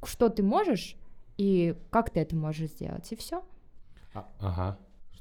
[0.04, 0.96] что ты можешь
[1.38, 3.12] и как ты это можешь сделать.
[3.12, 3.44] И все.
[4.16, 4.78] А- Ага.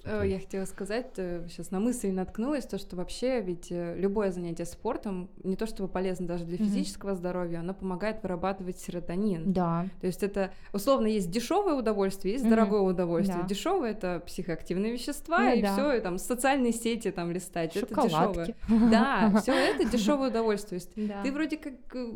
[0.06, 4.64] Э, Я хотела сказать, сейчас на мысль наткнулась, то, что вообще ведь э, любое занятие
[4.64, 9.52] спортом не то чтобы полезно даже для физического здоровья, оно помогает вырабатывать серотонин.
[9.52, 9.86] Да.
[10.00, 12.54] То есть это условно есть дешевое удовольствие, есть Мгм.
[12.54, 13.42] дорогое удовольствие.
[13.42, 13.48] Да.
[13.48, 15.72] Дешевое это психоактивные вещества Ну и да.
[15.72, 17.76] все, и там социальные сети там листать.
[17.76, 18.08] Это дешевое.
[18.08, 18.54] Шоколадки.
[18.90, 20.80] Да, все это дешевое удовольствие.
[20.96, 21.22] Да.
[21.22, 22.12] Ты вроде как э,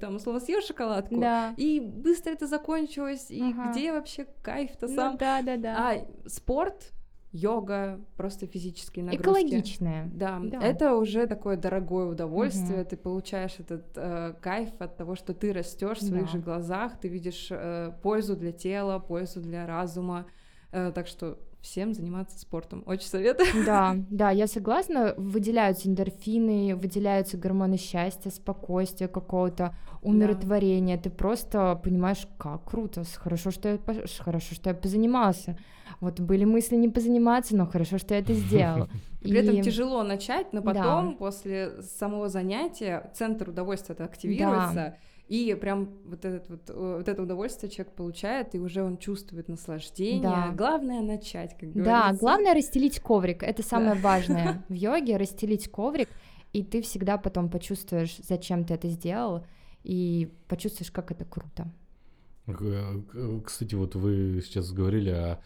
[0.00, 1.54] там условно съел шоколадку, Да.
[1.56, 3.70] и быстро это закончилось, и Ага.
[3.70, 5.16] где вообще кайф-то Ну сам?
[5.16, 5.76] да, да, да.
[5.78, 6.92] А спорт,
[7.32, 9.22] йога, просто физические нагрузки.
[9.22, 10.10] Экологичное.
[10.12, 10.58] Да, Да.
[10.60, 12.80] это уже такое дорогое удовольствие.
[12.80, 12.86] Мгм.
[12.88, 16.30] Ты получаешь этот э, кайф от того, что ты растешь в своих Да.
[16.32, 20.26] же глазах, ты видишь э, пользу для тела, пользу для разума.
[20.72, 22.82] Э, так что всем заниматься спортом.
[22.86, 23.48] Очень советую.
[23.66, 25.14] Да, да, я согласна.
[25.16, 30.96] Выделяются эндорфины, выделяются гормоны счастья, спокойствия какого-то, умиротворения.
[30.98, 33.78] Ты просто понимаешь, как круто, хорошо, что я,
[34.20, 35.58] хорошо, что я позанимался.
[36.00, 38.88] Вот были мысли не позаниматься, но хорошо, что я это сделал.
[39.22, 40.72] При этом И- тяжело начать, но Да.
[40.72, 44.96] потом, после самого занятия, центр удовольствия активируется.
[45.30, 49.46] И прям вот, этот вот, э, вот это удовольствие человек получает, и уже он чувствует
[49.46, 50.22] наслаждение.
[50.22, 50.50] Да.
[50.52, 52.20] Главное начать, как Да, говорится.
[52.20, 53.44] главное расстелить коврик.
[53.44, 56.08] Это самое важное в йоге, расстелить коврик,
[56.52, 59.46] и ты всегда потом почувствуешь, зачем ты это сделал,
[59.84, 61.70] и почувствуешь, как это круто.
[63.46, 65.40] Кстати, вот вы сейчас говорили о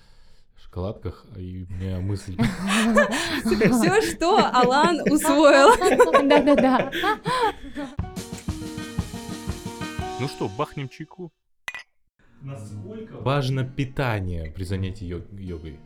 [0.57, 2.39] шоколадках, и у меня мысль...
[3.45, 5.77] Все, что Алан усвоил.
[6.27, 6.91] Да-да-да.
[10.21, 11.33] Ну что, бахнем чайку?
[12.41, 15.79] Насколько важно питание при занятии йог- йогой?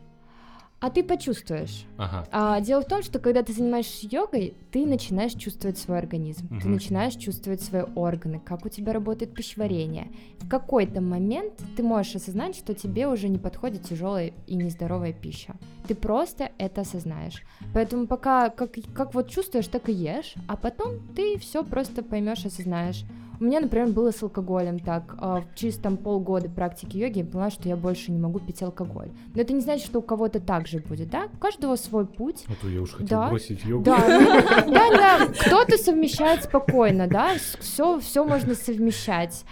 [0.81, 1.83] А ты почувствуешь.
[1.97, 2.25] Ага.
[2.31, 6.55] А, дело в том, что когда ты занимаешься йогой, ты начинаешь чувствовать свой организм, ты
[6.55, 6.71] Мгм.
[6.71, 10.07] начинаешь чувствовать свои органы, как у тебя работает пищеварение.
[10.39, 15.55] В какой-то момент ты можешь осознать, что тебе уже не подходит тяжелая и нездоровая пища.
[15.87, 17.43] Ты просто это осознаешь.
[17.73, 22.45] Поэтому пока как, как вот чувствуешь, так и ешь, а потом ты все просто поймешь,
[22.45, 23.03] осознаешь.
[23.39, 25.15] У меня, например, было с алкоголем так.
[25.17, 29.09] а, Через там полгода практики йоги я поняла, что я больше не могу пить алкоголь.
[29.33, 31.29] Но это не значит, что у кого-то так же будет, да?
[31.33, 32.45] У каждого свой путь.
[32.47, 33.29] А то я уж хотел Да.
[33.29, 33.83] бросить йогу.
[33.85, 34.25] Да, ну,
[34.73, 39.45] да, да, кто-то совмещает спокойно, да, все, все можно совмещать,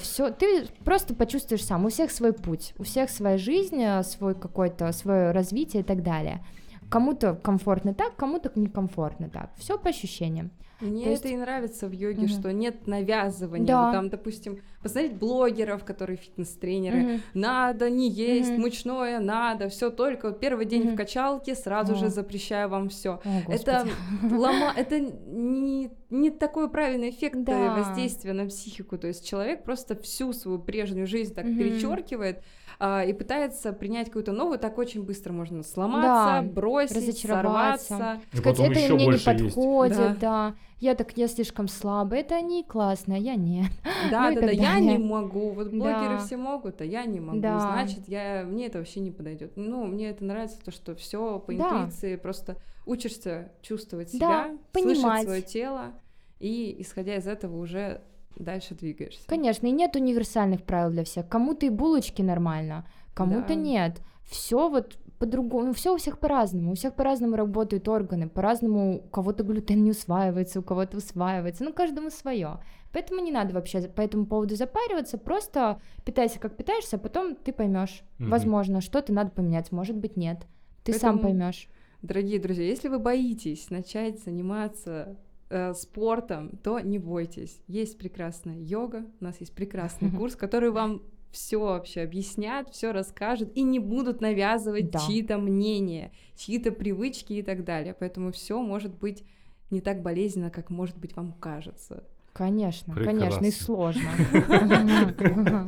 [0.00, 4.34] все, ты просто почувствуешь сам, у всех свой путь, у всех своя жизнь, а, свой
[4.34, 6.42] какой-то, свое развитие и так далее.
[6.88, 10.50] Кому-то комфортно так, кому-то некомфортно так, все по ощущениям.
[10.80, 12.28] Мне То есть- это и нравится в йоге, Мгм.
[12.28, 13.66] что нет навязывания.
[13.66, 13.86] Да.
[13.86, 16.96] Вот там, допустим, посмотреть блогеров, которые фитнес-тренеры.
[17.02, 17.20] Мгм.
[17.34, 18.60] Надо не есть Мгм.
[18.60, 20.92] мучное, надо, все только первый день Мгм.
[20.94, 21.96] в качалке, сразу О.
[21.96, 23.20] же запрещаю вам все.
[23.48, 23.86] Это
[24.22, 24.72] лома...
[24.76, 27.74] это не, не такой правильный эффект э, Да.
[27.74, 28.98] воздействия на психику.
[28.98, 31.58] То есть человек просто всю свою прежнюю жизнь так Мгм.
[31.58, 32.42] перечеркивает
[32.78, 37.86] а, и пытается принять какую-то новую, так очень быстро можно сломаться, Да, бросить, разочароваться.
[37.86, 38.20] сорваться.
[38.32, 40.16] И Сказать, это еще мне не подходит, Да.
[40.20, 40.54] да.
[40.78, 43.70] Я так, я слишком слабая, это они классные, а я нет.
[44.10, 45.50] Да, Ну да, да, я не могу.
[45.52, 46.18] Вот блогеры Да.
[46.18, 47.40] все могут, а я не могу.
[47.40, 47.60] Да.
[47.60, 49.52] Значит, я мне это вообще не подойдет.
[49.56, 51.84] Ну, мне это нравится, то, что все по Да.
[51.84, 54.96] интуиции, просто учишься чувствовать Да, себя, понимать.
[55.00, 55.92] слышать свое тело,
[56.40, 58.02] и исходя из этого уже
[58.36, 59.26] дальше двигаешься.
[59.26, 61.26] Конечно, и нет универсальных правил для всех.
[61.26, 63.54] Кому-то и булочки нормально, кому-то Да.
[63.54, 64.00] нет.
[64.24, 69.44] Все вот по-другому, все у всех по-разному, у всех по-разному работают органы, по-разному у кого-то
[69.44, 72.58] глютен не усваивается, у кого-то усваивается, ну каждому свое.
[72.92, 77.52] Поэтому не надо вообще по этому поводу запариваться, просто питайся как питаешься, а потом ты
[77.52, 78.02] поймешь.
[78.18, 78.30] Мгм.
[78.30, 80.46] Возможно, что-то надо поменять, может быть, нет.
[80.84, 81.68] Ты сам Поэтому- поймешь.
[82.02, 85.16] Дорогие друзья, если вы боитесь начать заниматься
[85.48, 87.60] э, спортом, то не бойтесь.
[87.68, 91.02] Есть прекрасная йога, у нас есть прекрасный курс, который вам
[91.36, 94.98] все вообще объяснят, все расскажет и не будут навязывать Да.
[94.98, 97.94] чьи-то мнения, чьи-то привычки и так далее.
[97.98, 99.22] Поэтому все может быть
[99.70, 102.04] не так болезненно, как может быть вам кажется.
[102.32, 103.50] Конечно, конечно, и Прекрасно.
[103.52, 104.10] сложно.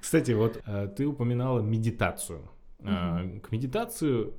[0.00, 2.48] Кстати, вот э, ты упоминала медитацию.
[2.80, 4.32] А, К медитации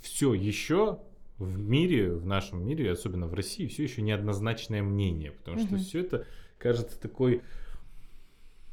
[0.00, 0.98] все еще
[1.38, 6.00] в мире, в нашем мире, особенно в России, все еще неоднозначное мнение, потому что все
[6.00, 6.26] это
[6.58, 7.42] кажется такой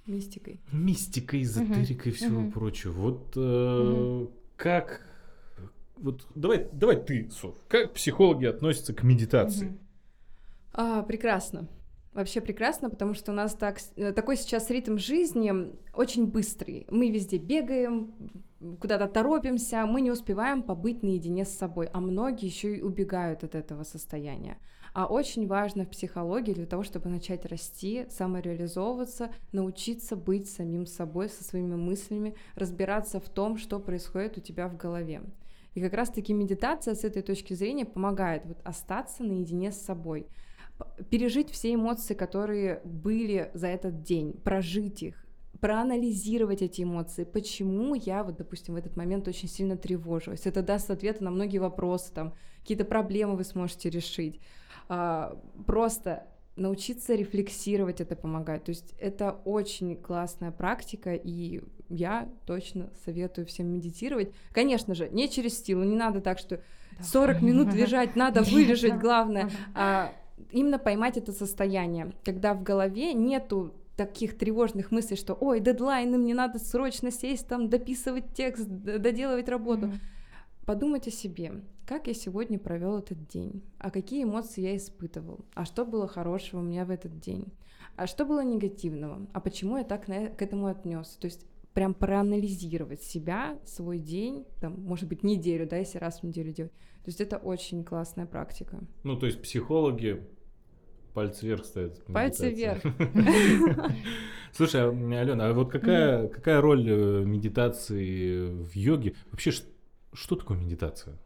[0.07, 0.61] Мистикой.
[0.71, 2.51] мистикой, эзотерикой и всего Мгм.
[2.51, 2.93] прочего.
[2.93, 5.05] Вот э, как...
[5.97, 9.65] Вот давай, давай ты, Соф, как психологи относятся к медитации?
[9.67, 9.79] Мгм.
[10.73, 11.67] А, прекрасно.
[12.13, 15.53] Вообще прекрасно, потому что у нас так, э, такой сейчас ритм жизни
[15.93, 16.87] очень быстрый.
[16.89, 18.13] Мы везде бегаем,
[18.79, 23.53] куда-то торопимся, мы не успеваем побыть наедине с собой, а многие еще и убегают от
[23.55, 24.57] этого состояния.
[24.97, 31.29] А очень важно в психологии для того, чтобы начать расти, самореализовываться, научиться быть самим собой,
[31.29, 35.21] со своими мыслями, разбираться в том, что происходит у тебя в голове.
[35.75, 40.25] И как раз-таки медитация с этой точки зрения помогает вот остаться наедине с собой,
[41.11, 45.27] пережить все эмоции, которые были за этот день, прожить их,
[45.61, 50.47] проанализировать эти эмоции, почему я вот, допустим, в этот момент очень сильно тревожусь.
[50.47, 54.41] Это даст ответы на многие вопросы, там, какие-то проблемы вы сможете решить.
[54.89, 58.65] А, Просто научиться рефлексировать это помогает.
[58.65, 64.33] То есть это очень классная практика, и я точно советую всем медитировать.
[64.51, 66.61] Конечно же, не через силу, не надо так, что
[67.01, 69.49] 40 минут лежать, надо вылежать, главное.
[69.75, 70.13] А
[70.51, 76.35] именно поймать это состояние, когда в голове нету таких тревожных мыслей, что ой, дедлайны, мне
[76.35, 79.87] надо срочно сесть, там, дописывать текст, доделывать работу.
[79.87, 79.99] Мгм.
[80.65, 85.63] Подумать о себе, как я сегодня провел этот день, а какие эмоции я испытывал, а
[85.63, 87.45] что было хорошего у меня в этот день,
[87.95, 91.17] а что было негативного, а почему я так к этому отнесся.
[91.17, 96.23] То есть прям проанализировать себя, свой день, там, может быть, неделю, да, если раз в
[96.23, 96.73] неделю делать.
[96.73, 98.79] То есть это очень классная практика.
[99.03, 100.27] Ну, то есть психологи
[101.13, 101.97] пальцы вверх ставят.
[101.99, 102.91] в Пальцы медитации.
[104.51, 109.15] Слушай, а, Алена, а вот какая, какая роль э, медитации в йоге?
[109.31, 109.51] Вообще,
[110.13, 111.17] что такое медитация?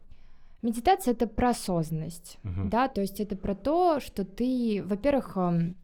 [0.62, 2.70] Медитация это про осознанность, Мгм.
[2.70, 5.76] да, то есть это про то, что ты, во-первых, эм,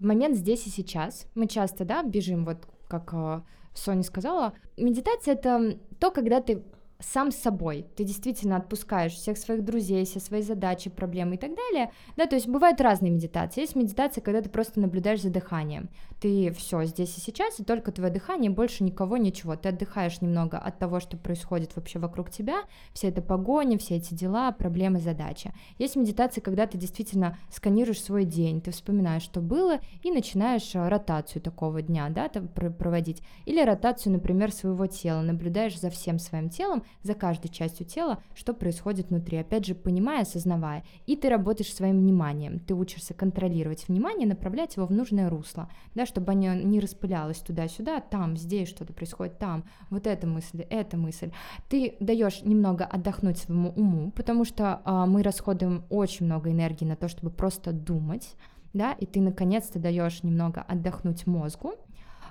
[0.00, 1.26] момент здесь и сейчас.
[1.36, 3.42] Мы часто, да, бежим, вот как э,
[3.74, 4.52] Соня сказала.
[4.76, 6.64] Медитация это то, когда ты
[7.00, 11.50] сам с собой, ты действительно отпускаешь всех своих друзей, все свои задачи, проблемы и так
[11.54, 13.62] далее, да, то есть бывают разные медитации.
[13.62, 15.88] Есть медитация, когда ты просто наблюдаешь за дыханием.
[16.20, 19.56] Ты все здесь и сейчас, и только твое дыхание, больше никого, ничего.
[19.56, 24.14] Ты отдыхаешь немного от того, что происходит вообще вокруг тебя, вся эта погоня, все эти
[24.14, 25.52] дела, проблемы, задачи.
[25.78, 30.88] Есть медитация, когда ты действительно сканируешь свой день, ты вспоминаешь, что было, и начинаешь э,
[30.88, 33.22] ротацию такого дня, да, проводить.
[33.44, 38.54] Или ротацию, например, своего тела, наблюдаешь за всем своим телом, за каждой частью тела, что
[38.54, 40.84] происходит внутри, опять же, понимая, осознавая.
[41.06, 46.06] И ты работаешь своим вниманием, ты учишься контролировать внимание, направлять его в нужное русло, да,
[46.06, 51.30] чтобы оно не распылялось туда-сюда, там, здесь что-то происходит, там, вот эта мысль, эта мысль.
[51.68, 56.96] Ты даешь немного отдохнуть своему уму, потому что а, мы расходуем очень много энергии на
[56.96, 58.34] то, чтобы просто думать,
[58.72, 61.74] да, и ты наконец-то даешь немного отдохнуть мозгу.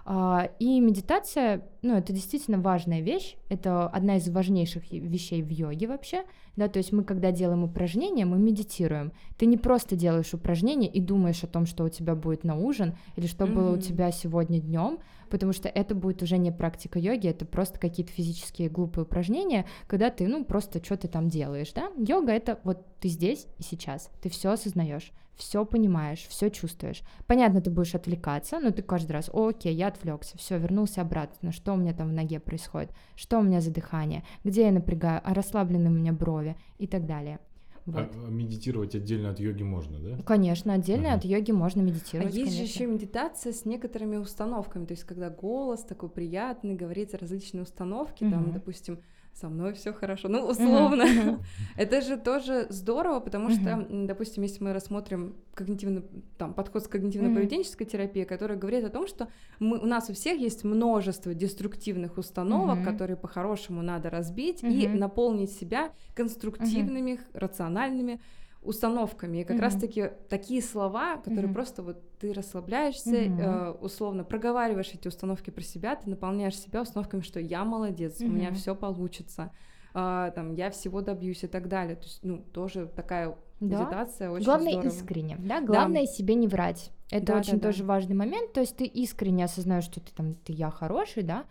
[0.05, 5.87] А, И медитация, ну, это действительно важная вещь, это одна из важнейших вещей в йоге
[5.87, 6.23] вообще,
[6.57, 9.13] да, то есть мы, когда делаем упражнения, мы медитируем.
[9.37, 12.95] Ты не просто делаешь упражнения и думаешь о том, что у тебя будет на ужин
[13.15, 14.99] или что было у тебя сегодня днем,
[15.33, 20.11] потому что это будет уже не практика йоги, это просто какие-то физические глупые упражнения, когда
[20.11, 21.89] ты, ну, просто что ты там делаешь, да?
[21.97, 27.01] Йога это вот ты здесь и сейчас, ты все осознаешь, все понимаешь, все чувствуешь.
[27.25, 31.51] Понятно, ты будешь отвлекаться, но ты каждый раз, «О, окей, я отвлекся, все, вернулся обратно,
[31.51, 35.19] что у меня там в ноге происходит, что у меня за дыхание, где я напрягаю,
[35.23, 37.39] а расслаблены у меня брови и так далее.
[37.85, 37.97] Вот.
[37.97, 40.23] А, а медитировать отдельно от йоги можно, да?
[40.23, 41.17] Конечно, отдельно Мгм.
[41.17, 42.33] от йоги можно А медитировать.
[42.33, 42.73] есть же конечно.
[42.73, 48.43] еще медитация с некоторыми установками, то есть когда голос такой приятный, говорится различные установки, там,
[48.43, 48.51] Мгм.
[48.53, 48.99] допустим,
[49.39, 51.05] со мной все хорошо, ну условно.
[51.05, 51.39] мгм.
[51.75, 54.01] Это же тоже здорово, потому что, Мгм.
[54.01, 56.03] м, допустим, если мы рассмотрим когнитивно,
[56.37, 59.27] там, подход с когнитивно-поведенческой терапией, которая говорит о том, что
[59.59, 65.51] мы, у нас у всех есть множество деструктивных установок, которые по-хорошему надо разбить и наполнить
[65.51, 68.21] себя конструктивными, рациональными
[68.63, 69.39] установками.
[69.39, 69.63] И как Мгм.
[69.65, 71.53] раз-таки такие слова, которые Мгм.
[71.53, 73.39] просто вот ты расслабляешься, Мгм.
[73.39, 78.27] э, условно проговариваешь эти установки про себя, ты наполняешь себя установками, что я молодец, у
[78.27, 79.51] меня все получится,
[79.93, 81.95] а, там я всего добьюсь и так далее.
[81.95, 83.79] То есть, ну, тоже такая Да.
[83.79, 84.87] медитация очень Главное здорово.
[84.93, 86.91] искренне, да, главное себе не врать.
[87.11, 87.69] Это Да, очень да, да.
[87.69, 88.53] тоже важный момент.
[88.53, 91.45] То есть ты искренне осознаешь, что ты там ты я хороший, да.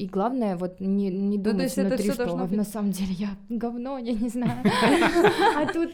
[0.00, 2.56] И главное, вот не, не Ну, то думать есть это внутри, всё что должно быть-
[2.56, 4.52] на самом деле я говно, я не знаю.
[5.56, 5.90] А тут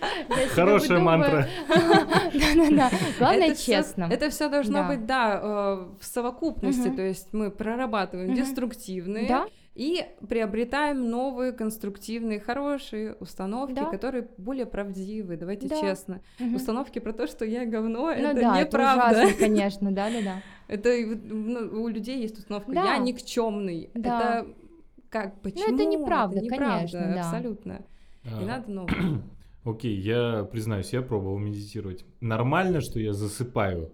[0.55, 1.49] Хорошая мантра.
[1.69, 2.91] Да-да-да.
[3.19, 4.09] Главное, это честно.
[4.11, 6.89] это все должно быть, да, э, в совокупности.
[6.89, 9.27] То есть мы прорабатываем деструктивные
[9.77, 13.85] и приобретаем новые конструктивные, хорошие установки, Да.
[13.91, 15.37] которые более правдивые.
[15.39, 15.79] Давайте Да.
[15.81, 16.23] честно.
[16.39, 16.55] Мгм.
[16.55, 19.19] Установки про то, что я говно, Ну это да, это неправда.
[19.23, 20.43] ужасно, конечно, да-да-да.
[20.69, 22.85] Это ну, у людей есть установка Да.
[22.95, 23.91] я никчемный.
[23.95, 24.41] Да.
[24.41, 24.49] Это
[25.11, 25.75] как почему?
[25.75, 27.21] это неправда, неправда, конечно, да.
[27.21, 27.87] абсолютно.
[28.25, 29.23] А, И надо новое.
[29.65, 32.05] Окей, я признаюсь, я пробовал медитировать.
[32.21, 33.93] Нормально, что я засыпаю.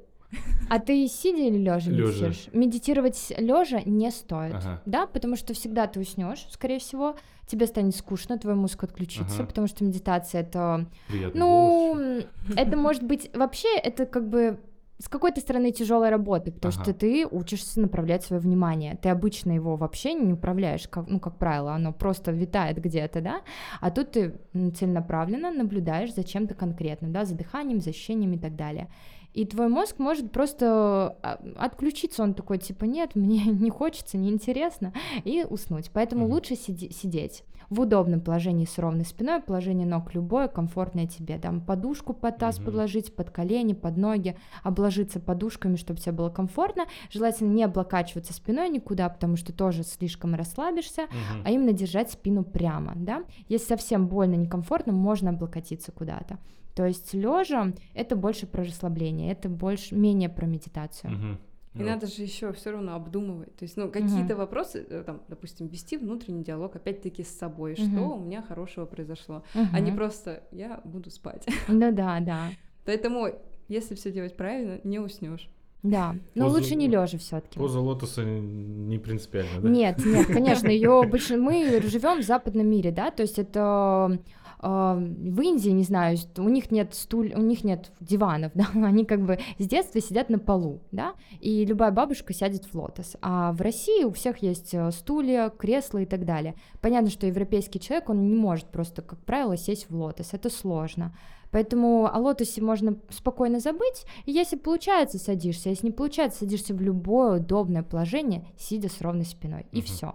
[0.68, 2.48] А ты сидя или лежа медитируешь?
[2.52, 4.82] Медитировать лежа не стоит, Ага.
[4.86, 7.16] да, потому что всегда ты уснешь, скорее всего,
[7.46, 9.46] тебе станет скучно, твой мозг отключится, Ага.
[9.46, 12.24] потому что медитация это, Приятный ну, голос.
[12.56, 14.60] это может быть вообще это как бы
[14.98, 16.84] с какой-то стороны тяжелая работа, потому Ага.
[16.84, 18.96] что ты учишься направлять свое внимание.
[19.02, 23.40] Ты обычно его вообще не управляешь, как, ну, как правило, оно просто витает где-то, да,
[23.80, 24.36] а тут ты
[24.74, 28.88] целенаправленно наблюдаешь за чем-то конкретным, да, за дыханием, за ощущением и так далее.
[29.34, 34.92] И твой мозг может просто а, отключиться, он такой, типа, нет, мне не хочется, неинтересно,
[35.24, 35.90] и уснуть.
[35.92, 36.32] Поэтому Мгм.
[36.32, 41.38] лучше сиди- сидеть в удобном положении с ровной спиной, положение ног любое, комфортное тебе.
[41.38, 42.66] Там подушку под таз Мгм.
[42.66, 46.84] подложить, под колени, под ноги, обложиться подушками, чтобы тебе было комфортно.
[47.10, 51.42] Желательно не облокачиваться спиной никуда, потому что тоже слишком расслабишься, Мгм.
[51.46, 53.24] а именно держать спину прямо, да.
[53.48, 56.38] Если совсем больно, некомфортно, можно облокотиться куда-то.
[56.74, 61.12] То есть лежа это больше про расслабление, это больше менее про медитацию.
[61.12, 61.38] Мгм.
[61.74, 61.86] И Вот.
[61.86, 63.56] надо же еще все равно обдумывать.
[63.56, 67.90] То есть, ну, какие-то вопросы, э, там, допустим, вести внутренний диалог опять-таки с собой, Мгм.
[67.92, 71.46] что у меня хорошего произошло, а не просто я буду спать.
[71.68, 72.48] Ну да, да,
[72.84, 73.28] Поэтому,
[73.68, 75.48] если все делать правильно, не уснешь.
[75.82, 76.14] да.
[76.34, 77.58] Но Позу- лучше не лежа все-таки.
[77.58, 79.68] Поза лотоса не принципиально, да?
[79.68, 84.18] Нет, нет, конечно, ее больше мы живем в западном мире, да, то есть это
[84.62, 89.24] в Индии, не знаю, у них нет стуль, у них нет диванов, да, они как
[89.24, 93.60] бы с детства сидят на полу, да, и любая бабушка сядет в лотос, а в
[93.60, 96.54] России у всех есть э, стулья, кресла и так далее.
[96.80, 101.16] Понятно, что европейский человек, он не может просто, как правило, сесть в лотос, это сложно.
[101.50, 106.80] Поэтому о лотосе можно спокойно забыть, и если получается, садишься, если не получается, садишься в
[106.80, 109.84] любое удобное положение, сидя с ровной спиной, и Мгм.
[109.84, 110.14] все.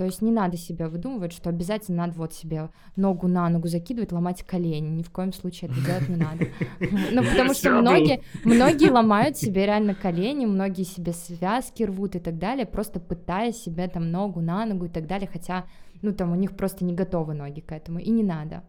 [0.00, 4.12] То есть не надо себе выдумывать, что обязательно надо вот себе ногу на ногу закидывать,
[4.12, 4.88] ломать колени.
[4.88, 6.46] Ни в коем случае это делать не надо.
[7.12, 12.38] Ну, потому что многие, многие ломают себе реально колени, многие себе связки рвут и так
[12.38, 15.66] далее, просто пытаясь себе там ногу на ногу и так далее, хотя,
[16.00, 18.62] ну, там у них просто не готовы ноги к этому, и не надо.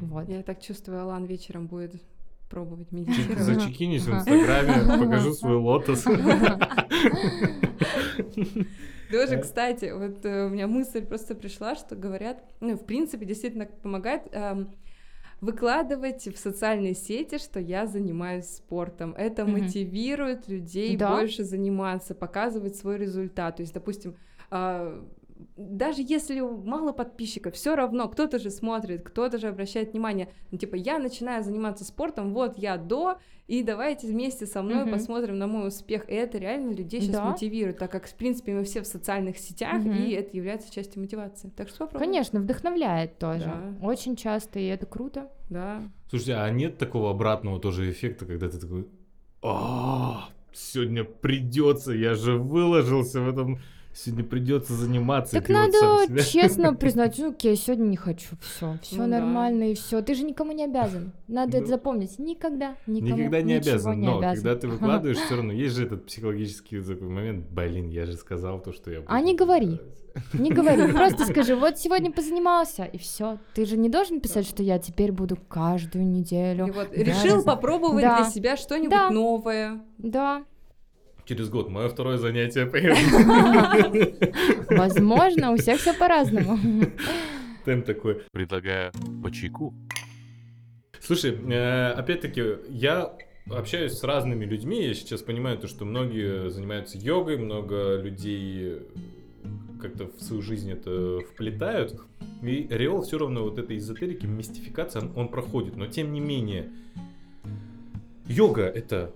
[0.00, 0.30] Вот.
[0.30, 1.92] Я так чувствую, Алан вечером будет
[2.48, 3.38] пробовать медитировать.
[3.38, 4.14] Зачекинись в.
[4.14, 6.04] Инстаграме, покажу свой лотос.
[9.10, 13.64] Тоже, кстати, вот э, у меня мысль просто пришла, что говорят, ну, в принципе, действительно
[13.64, 14.70] помогает эм,
[15.40, 19.14] выкладывать в социальные сети, что я занимаюсь спортом.
[19.16, 21.16] Это мотивирует людей Да.
[21.16, 23.56] больше заниматься, показывать свой результат.
[23.56, 24.14] То есть, допустим,
[24.50, 25.02] а,
[25.56, 30.28] даже если мало подписчиков, все равно кто-то же смотрит, кто-то же обращает внимание.
[30.50, 34.92] Ну, типа, я начинаю заниматься спортом, вот я до, и давайте вместе со мной Мгм.
[34.92, 36.08] посмотрим на мой успех.
[36.10, 37.24] И это реально людей сейчас Да.
[37.30, 39.92] мотивирует, так как, в принципе, мы все в социальных сетях, Мгм.
[39.92, 41.50] и это является частью мотивации.
[41.56, 42.06] Так что попробуй.
[42.06, 43.44] Конечно, вдохновляет тоже.
[43.44, 43.86] Да.
[43.86, 45.30] Очень часто, и это круто.
[45.50, 45.82] Да.
[46.10, 48.86] Слушайте, а нет такого обратного тоже эффекта, когда ты такой,
[49.42, 53.60] а сегодня придется, я же выложился в этом,
[54.04, 55.32] сегодня придется заниматься.
[55.40, 59.20] Так вот надо честно признать, ну окей, сегодня не хочу, все, все Ну да.
[59.20, 60.00] нормально и все.
[60.02, 61.12] Ты же никому не обязан.
[61.26, 61.66] Надо это Ну.
[61.66, 62.18] запомнить.
[62.18, 64.36] Никогда, никому Никогда не обязан, не но обязан.
[64.36, 68.60] когда ты выкладываешь, все равно есть же этот психологический такой момент, блин, я же сказал
[68.60, 69.12] то, что я буду.
[69.12, 69.66] А не говори.
[69.66, 69.82] делать».
[70.32, 73.38] Не говори, просто скажи, вот сегодня позанимался, и все.
[73.54, 76.72] Ты же не должен писать, что я теперь буду каждую И неделю.
[76.72, 78.22] вот Да, решил попробовать Да.
[78.22, 79.10] для себя что-нибудь Да.
[79.10, 79.80] новое.
[79.98, 80.42] Да,
[81.28, 82.64] Через год мое второе занятие
[84.70, 86.58] возможно, у всех все по-разному.
[87.66, 88.22] Темп такой.
[88.32, 89.74] Предлагаю по чайку.
[91.00, 93.14] Слушай, э, опять-таки, я
[93.50, 98.78] общаюсь с разными людьми, я сейчас понимаю то, что многие занимаются йогой, много людей
[99.82, 102.00] как-то в свою жизнь это вплетают.
[102.42, 105.76] И ореол все равно вот этой эзотерики, мистификация, он, он проходит.
[105.76, 106.70] Но тем не менее,
[108.26, 109.12] йога это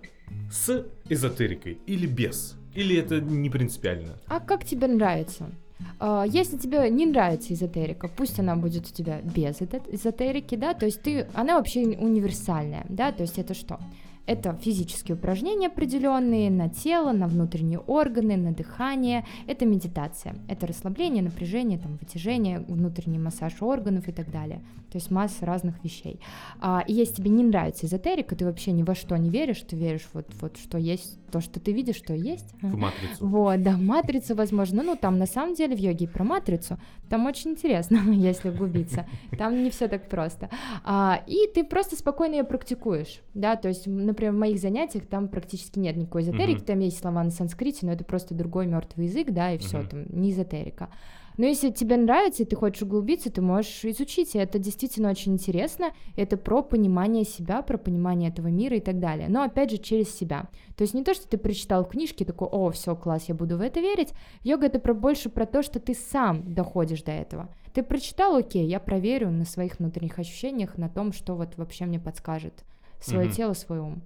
[0.51, 2.57] с эзотерикой или без?
[2.75, 4.19] Или это не принципиально?
[4.27, 5.51] А как тебе нравится?
[5.99, 10.87] А, Если тебе не нравится эзотерика, пусть она будет у тебя без эзотерики, да, то
[10.87, 13.79] есть ты, она вообще универсальная, да, то есть это что?
[14.27, 19.27] Это физические упражнения определенные на тело, на внутренние органы, на дыхание.
[19.47, 20.37] Это медитация.
[20.49, 24.61] Это расслабление, напряжение, там, вытяжение, внутренний массаж органов и так далее.
[24.93, 26.21] То есть масса разных вещей.
[26.61, 29.75] А, и если тебе не нравится эзотерика, ты вообще ни во что не веришь, ты
[29.75, 32.55] веришь вот, вот что есть, то, что ты видишь, что есть.
[32.61, 33.27] В матрицу.
[33.27, 34.83] Вот, да, матрицу, возможно.
[34.83, 39.07] Ну, там на самом деле в йоге про матрицу, там очень интересно, если углубиться.
[39.39, 40.51] Там не все так просто.
[40.85, 45.29] А, и ты просто спокойно ее практикуешь, да, то есть, например, в моих занятиях там
[45.29, 46.65] практически нет никакой эзотерики, Мгм.
[46.65, 49.89] там есть слова на санскрите, но это просто другой мертвый язык, да, и все, Мгм.
[49.89, 50.89] там не эзотерика.
[51.39, 55.33] Но если тебе нравится, и ты хочешь углубиться, ты можешь изучить, и это действительно очень
[55.33, 55.93] интересно.
[56.15, 59.29] Это про понимание себя, про понимание этого мира и так далее.
[59.31, 60.49] Но опять же через себя.
[60.77, 63.63] То есть не то, что ты прочитал книжки, такой, о, все, класс, я буду в
[63.63, 64.13] это верить.
[64.43, 67.49] Йога это про, больше про то, что ты сам доходишь до этого.
[67.73, 71.99] Ты прочитал, окей, я проверю на своих внутренних ощущениях, на том, что вот вообще мне
[71.99, 72.65] подскажет
[73.03, 73.37] свое Мгм.
[73.37, 74.03] тело, свой ум.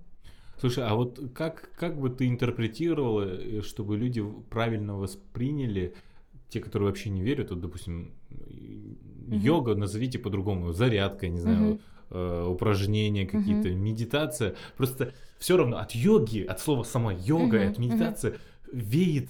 [0.58, 5.94] Слушай, а вот как, как бы ты интерпретировала, э, чтобы люди правильно восприняли,
[6.48, 8.12] те, которые вообще не верят, вот, допустим,
[9.28, 11.80] йога, назовите по-другому, зарядка, не знаю,
[12.10, 14.54] э, упражнения какие-то, медитация.
[14.76, 18.34] Просто все равно от йоги, от слова сама йога, Мгм, от медитации
[18.72, 19.28] веет.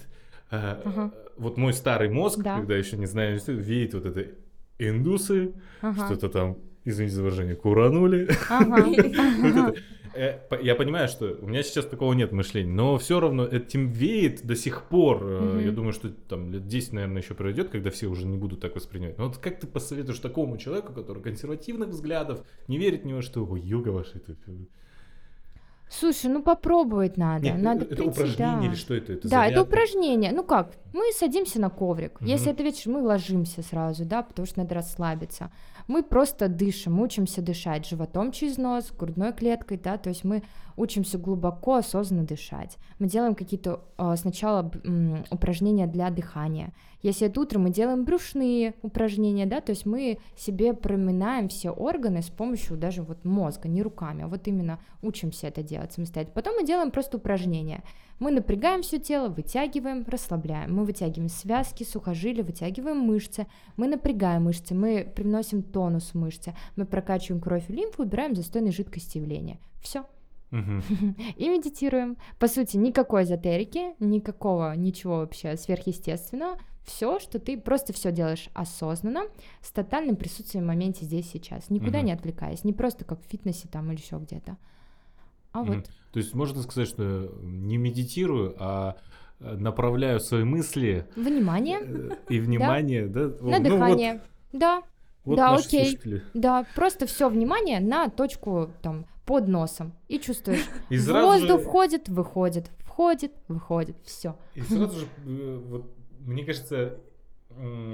[0.51, 1.11] э, Ага.
[1.37, 2.53] Вот мой старый мозг, Да.
[2.55, 4.31] когда еще не знаю, веет вот это
[4.79, 6.05] индусы, Ага.
[6.05, 6.57] что-то там,
[6.87, 8.27] извините за выражение, куранули.
[10.17, 14.43] Э, Я понимаю, что у меня сейчас такого нет мышления, но все равно этим веет
[14.43, 15.19] до сих пор.
[15.21, 15.61] Э.
[15.63, 18.73] Я думаю, что там лет 10, наверное, еще пройдет, когда все уже не будут так
[18.73, 19.19] воспринимать.
[19.19, 23.45] Но вот как ты посоветуешь такому человеку, который консервативных взглядов, не верит ни во что,
[23.45, 24.35] ой, йога ваша, это...
[25.89, 27.45] Слушай, ну попробовать надо.
[27.45, 28.67] Нет, надо это прийти, упражнение да.
[28.67, 29.13] или что это?
[29.13, 29.69] это да, это зарядка?
[29.69, 30.31] упражнение.
[30.33, 30.73] Ну как?
[30.93, 32.19] Мы садимся на коврик.
[32.19, 32.29] Мгм.
[32.29, 35.51] Если это вечер, мы ложимся сразу, да, потому что надо расслабиться.
[35.87, 40.43] Мы просто дышим, учимся дышать животом через нос, грудной клеткой, да, то есть мы
[40.75, 42.77] учимся глубоко, осознанно дышать.
[42.99, 44.69] Мы делаем какие-то а, сначала
[45.31, 46.73] упражнения для дыхания.
[47.01, 52.21] Если это утро, мы делаем брюшные упражнения, да, то есть мы себе проминаем все органы
[52.21, 56.33] с помощью даже вот мозга, не руками, а вот именно учимся это делать самостоятельно.
[56.33, 57.83] Потом мы делаем просто упражнения.
[58.19, 60.75] Мы напрягаем все тело, вытягиваем, расслабляем.
[60.75, 63.45] Мы вытягиваем связки, сухожилия, вытягиваем мышцы.
[63.75, 66.55] Мы напрягаем мышцы, мы привносим тонус мышцы.
[66.75, 69.59] Мы прокачиваем кровь и лимфу, убираем застойные жидкости явления.
[69.81, 70.05] Все.
[70.51, 72.17] И медитируем.
[72.39, 76.57] По сути, никакой эзотерики, никакого ничего вообще сверхъестественного.
[76.87, 79.23] Все, что ты просто все делаешь осознанно,
[79.61, 82.05] с тотальным присутствием в моменте здесь сейчас, никуда Мгм.
[82.07, 84.55] не отвлекаясь, не просто как в фитнесе там или еще где-то.
[85.51, 88.95] А вот То есть можно сказать, что не медитирую, а
[89.41, 93.27] э, направляю свои мысли внимание э, и внимание, да?
[93.41, 94.21] на Ну, дыхание.
[94.53, 94.81] Да,
[95.25, 95.89] Вот Да, окей.
[95.89, 96.23] слушатели.
[96.33, 102.07] да, просто все внимание на точку там под носом и чувствуешь, И воздух же- входит,
[102.07, 104.37] выходит, входит, выходит, все.
[104.55, 105.91] И сразу же, э, вот,
[106.25, 106.99] мне кажется,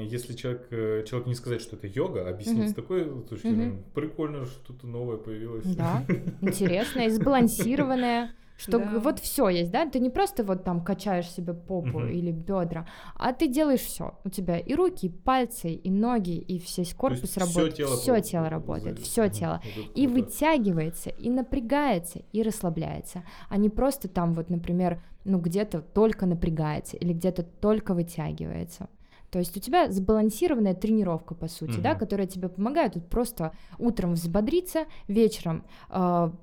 [0.09, 2.67] если человек, э, человек не сказать, что это йога, а объяснить Мгм.
[2.69, 3.55] с такой точки Мгм.
[3.55, 5.65] зрения, прикольно, что-то новое появилось.
[5.75, 6.03] Да,
[6.41, 8.31] интересное, сбалансированное.
[8.55, 8.99] Что Да.
[8.99, 9.85] вот все есть, да?
[9.89, 12.09] Ты не просто вот там качаешь себе попу Мгм.
[12.09, 12.85] или бедра,
[13.15, 14.17] а ты делаешь все.
[14.23, 17.75] У тебя и руки, и пальцы, и ноги, и весь корпус всё работает.
[17.75, 19.59] тело Все тело работает, за- все тело.
[19.75, 23.23] Вот И вытягивается, и напрягается, и расслабляется.
[23.49, 28.87] А не просто там вот, например, ну где-то только напрягается или где-то только вытягивается.
[29.33, 31.99] То есть у тебя сбалансированная тренировка, по сути, да, Мгм.
[31.99, 35.65] которая тебе помогает вот просто утром взбодриться, вечером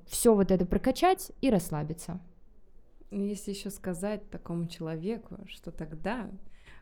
[0.07, 2.19] все вот это прокачать и расслабиться.
[3.09, 6.29] Ну, Если еще сказать такому человеку, что тогда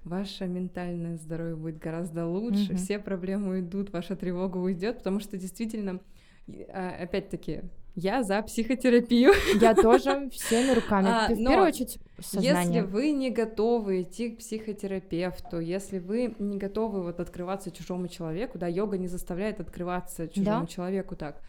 [0.03, 2.78] ваше ментальное здоровье будет гораздо лучше, Мгм.
[2.78, 5.99] все проблемы уйдут, ваша тревога уйдет, потому что действительно,
[6.70, 7.62] а, опять-таки,
[7.96, 9.34] я за психотерапию.
[9.62, 11.08] Я тоже всеми руками.
[11.10, 12.84] А, В но первую очередь Если сознание.
[12.84, 18.68] вы не готовы идти к психотерапевту, если вы не готовы вот открываться чужому человеку, да,
[18.68, 20.68] йога не заставляет открываться чужому Да.
[20.68, 21.42] человеку так,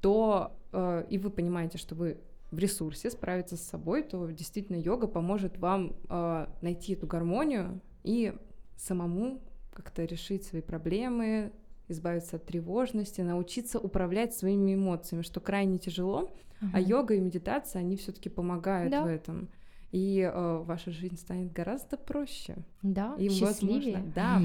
[0.00, 2.18] то э, и вы понимаете, что вы
[2.50, 8.34] в ресурсе справиться с собой, то действительно йога поможет вам э, найти эту гармонию и
[8.76, 9.40] самому
[9.72, 11.50] как-то решить свои проблемы,
[11.92, 16.30] избавиться от тревожности, научиться управлять своими эмоциями, что крайне тяжело,
[16.60, 16.88] а Мгм.
[16.88, 19.02] йога и медитация, они все-таки помогают Да.
[19.02, 19.48] в этом.
[19.92, 22.56] и э, ваша жизнь станет гораздо проще.
[22.82, 23.96] Да, И, счастливее.
[23.96, 24.42] возможно, да,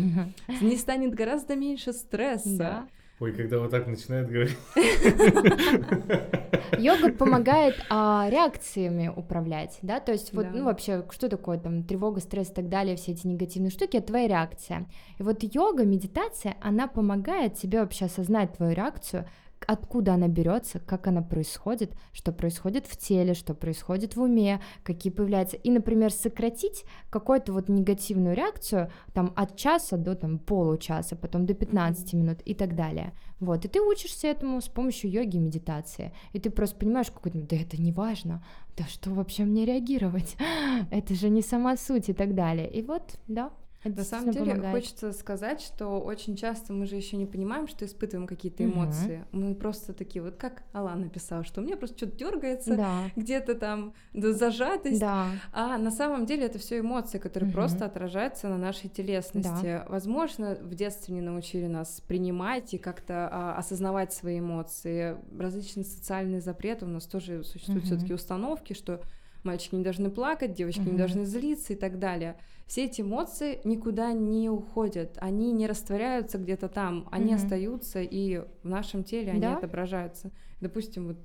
[0.62, 2.58] не станет гораздо меньше стресса.
[2.58, 2.88] Да.
[3.22, 4.58] Ой, когда вот так начинает говорить.
[6.78, 10.52] Йога помогает а, реакциями управлять, да, то есть вот, Да.
[10.54, 14.08] ну вообще, что такое там тревога, стресс и так далее, все эти негативные штуки, это
[14.08, 14.86] твоя реакция.
[15.20, 19.28] И вот йога, медитация, она помогает тебе вообще осознать твою реакцию,
[19.66, 25.12] откуда она берется, как она происходит, что происходит в теле, что происходит в уме, какие
[25.12, 25.58] появляются.
[25.58, 31.54] И, например, сократить какую-то вот негативную реакцию там от часа до там получаса, потом до
[31.54, 33.14] 15 минут и так далее.
[33.40, 36.14] Вот, и ты учишься этому с помощью йоги и медитации.
[36.34, 38.44] И ты просто понимаешь, какой да это не важно,
[38.76, 40.36] да что вообще мне реагировать,
[40.92, 42.70] это же не сама суть и так далее.
[42.70, 43.52] И вот, да,
[43.84, 44.76] это На самом деле помогает.
[44.76, 49.26] хочется сказать, что очень часто мы же еще не понимаем, что испытываем какие-то эмоции.
[49.32, 53.56] Мы просто такие, вот как Алан написал, что у меня просто что-то дергается, Да, где-то
[53.56, 55.00] там да, зажатость.
[55.00, 57.54] да, А на самом деле это все эмоции, которые Мгм.
[57.56, 59.84] просто отражаются на нашей телесности.
[59.88, 65.18] Возможно, в детстве не научили нас принимать и как-то а, осознавать свои эмоции.
[65.40, 67.96] Различные социальные запреты у нас тоже существуют Мгм.
[67.96, 69.02] все-таки установки, что
[69.48, 70.98] мальчики не должны плакать, девочки не Мгм.
[70.98, 72.38] должны злиться и так далее.
[72.68, 77.44] Все эти эмоции никуда не уходят, они не растворяются где-то там, они Мгм.
[77.44, 79.58] остаются и в нашем теле они Да.
[79.58, 80.32] отображаются.
[80.62, 81.18] Допустим, вот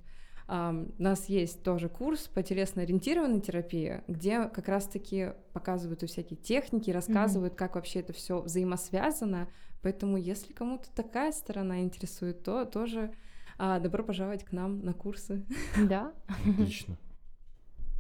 [0.49, 6.91] Ам, у нас есть тоже курс по телесно-ориентированной терапии, где как раз-таки показывают всякие техники,
[6.91, 9.49] рассказывают, как вообще это все взаимосвязано.
[9.83, 13.13] Поэтому, если кому-то такая сторона интересует, то тоже
[13.57, 15.45] а, добро пожаловать к нам на курсы.
[15.89, 16.13] да.
[16.27, 16.99] Отлично.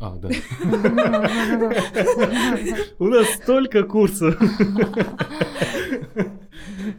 [0.02, 0.28] А, да.
[2.98, 4.36] У нас столько курсов.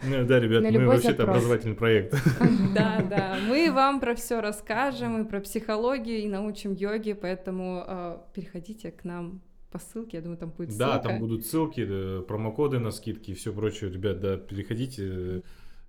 [0.06, 2.14] Ну Да, ребят, мы вообще-то образовательный проект.
[2.74, 8.26] Да, да, мы вам про все расскажем и про психологию и научим йоге, поэтому а,
[8.34, 9.42] переходите к нам
[9.72, 11.10] по ссылке, я думаю, там будет Да, ссылка.
[11.10, 13.92] там будут ссылки, промокоды на скидки и все прочее.
[13.92, 15.42] Ребят, да, переходите,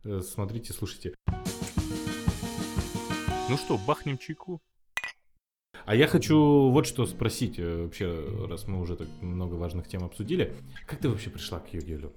[0.04, 1.14] э, смотрите, слушайте.
[3.48, 4.60] Ну что, бахнем чайку?
[5.86, 10.04] А я хочу вот что спросить, э, вообще, раз мы уже так много важных тем
[10.04, 10.54] обсудили.
[10.86, 12.12] Как ты вообще пришла к йоге, Лю?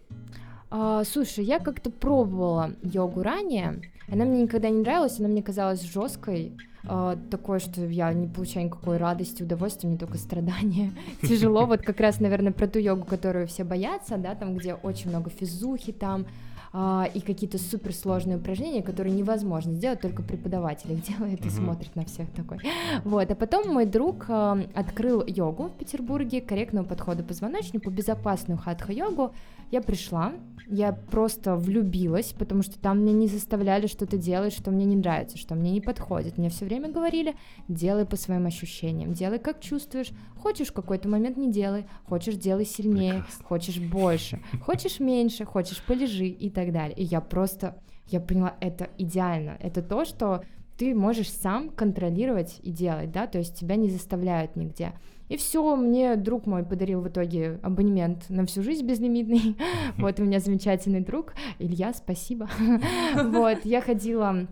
[0.70, 3.82] А, слушай, я как-то пробовала йогу ранее.
[4.09, 6.53] Она мне никогда не нравилась, она мне казалась жесткой.
[6.89, 10.93] а, такое, что я не получаю никакой радости, удовольствия, мне только страдания.
[11.22, 15.09] Тяжело, вот как раз, наверное, про ту йогу, которую все боятся, да, там, где очень
[15.09, 16.26] много физухи там,
[16.74, 21.51] а, и какие-то суперсложные упражнения, которые невозможно сделать, только преподаватель их делает и Мгм.
[21.55, 22.59] смотрит на всех такой.
[23.03, 29.34] Вот, а потом мой друг а, открыл йогу в Петербурге, корректного подхода позвоночнику, безопасную хатха-йогу.
[29.72, 30.34] Я пришла,
[30.68, 35.38] я просто влюбилась, потому что там мне не заставляли что-то делать, что мне не нравится,
[35.38, 36.38] что мне не подходит.
[36.38, 37.36] Мне все время говорили,
[37.68, 40.11] делай по своим ощущениям, делай как чувствуешь.
[40.38, 43.45] Хочешь в какой-то момент не делай, хочешь делай сильнее, Прекрасно.
[43.45, 46.97] хочешь больше, хочешь меньше, хочешь полежи и так далее.
[46.97, 47.76] И я просто,
[48.08, 50.43] я поняла, это идеально, это то, что
[50.76, 54.93] ты можешь сам контролировать и делать, да, то есть тебя не заставляют нигде.
[55.30, 59.55] И все, мне друг мой подарил в итоге абонемент на всю жизнь безлимитный.
[59.97, 61.34] Вот у меня замечательный друг.
[61.60, 62.49] Илья, спасибо.
[63.16, 64.47] Вот, я ходила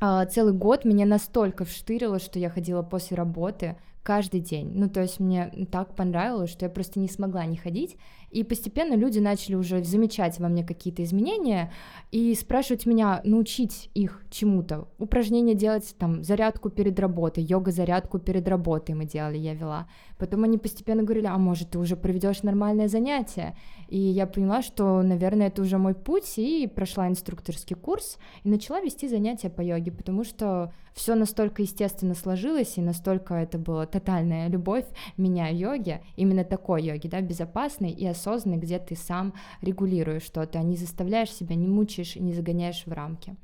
[0.00, 4.70] а, целый год, меня настолько вштырило, что я ходила после работы каждый день.
[4.74, 7.96] Ну, то есть мне так понравилось, что я просто не смогла не ходить.
[8.30, 11.72] И постепенно люди начали уже замечать во мне какие-то изменения
[12.10, 14.88] и спрашивать меня, научить их чему-то.
[14.98, 19.88] Упражнения делать, там, зарядку перед работой, йога-зарядку перед работой мы делали, я вела.
[20.18, 23.56] Потом они постепенно говорили, а может, ты уже проведешь нормальное занятие?
[23.88, 28.80] И я поняла, что, наверное, это уже мой путь, и прошла инструкторский курс, и начала
[28.80, 34.48] вести занятия по йоге, потому что все настолько естественно сложилось, и настолько это была тотальная
[34.48, 34.84] любовь
[35.16, 40.62] меня йоге, именно такой йоги, да, безопасной и осознанной, где ты сам регулируешь что-то, а
[40.62, 43.36] не заставляешь себя, не мучаешь и не загоняешь в рамки.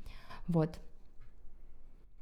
[0.47, 0.79] Вот.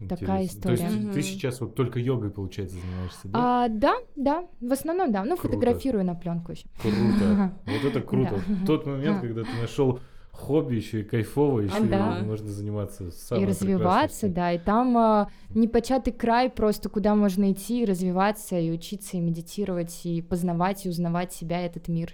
[0.09, 0.61] Такая Интересно.
[0.61, 1.13] То есть история.
[1.13, 3.65] ты сейчас вот только йогой, получается, занимаешься, да?
[3.65, 5.53] А, да, да, в основном да, ну Круто.
[5.53, 6.67] фотографирую на пленку еще.
[6.81, 7.53] Круто.
[7.65, 8.41] Вот это круто.
[8.47, 8.65] Да.
[8.65, 9.99] Тот момент, когда ты нашел
[10.31, 12.19] хобби еще и кайфово, еще Да.
[12.19, 17.51] и можно заниматься и самым развиваться, да, и там а, непочатый край просто, куда можно
[17.51, 22.13] идти и развиваться, и учиться, и медитировать, и познавать, и узнавать себя, и этот мир.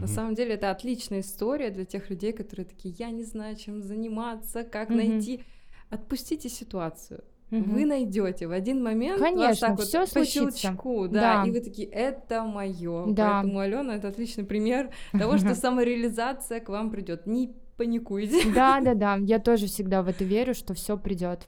[0.00, 3.82] На самом деле это отличная история для тех людей, которые такие, я не знаю, чем
[3.82, 4.98] заниматься, как Мгм.
[4.98, 5.40] найти.
[5.90, 7.22] Отпустите ситуацию.
[7.50, 7.74] Мгм.
[7.74, 10.58] Вы найдете в один момент вас Конечно, так вот всё по случится.
[10.58, 11.48] щелчку, да, Да.
[11.48, 13.06] и вы такие, это мое.
[13.08, 13.40] Да.
[13.42, 17.26] Поэтому Алена это отличный пример того, что самореализация к вам придет.
[17.26, 18.50] Не паникуйте.
[18.54, 19.16] Да, да, да.
[19.16, 21.46] Я тоже всегда в это верю, что все придет.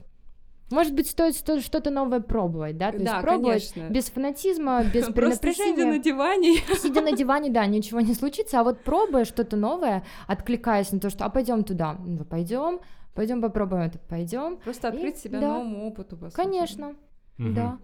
[0.71, 2.91] Может быть, стоит сто- что-то новое пробовать, да?
[2.91, 3.93] То есть Да, пробовать конечно.
[3.93, 6.57] без фанатизма, без Просто сидя на диване.
[6.81, 11.09] Сидя на диване, да, ничего не случится, а вот пробуя что-то новое, откликаясь на то,
[11.09, 12.79] что а пойдем туда, ну пойдем,
[13.13, 14.57] пойдем попробуем это, пойдем.
[14.57, 15.47] Просто открыть И- себя да.
[15.59, 16.35] новому опыту, по сути.
[16.35, 16.95] Конечно,
[17.37, 17.53] Мгм.
[17.53, 17.79] да.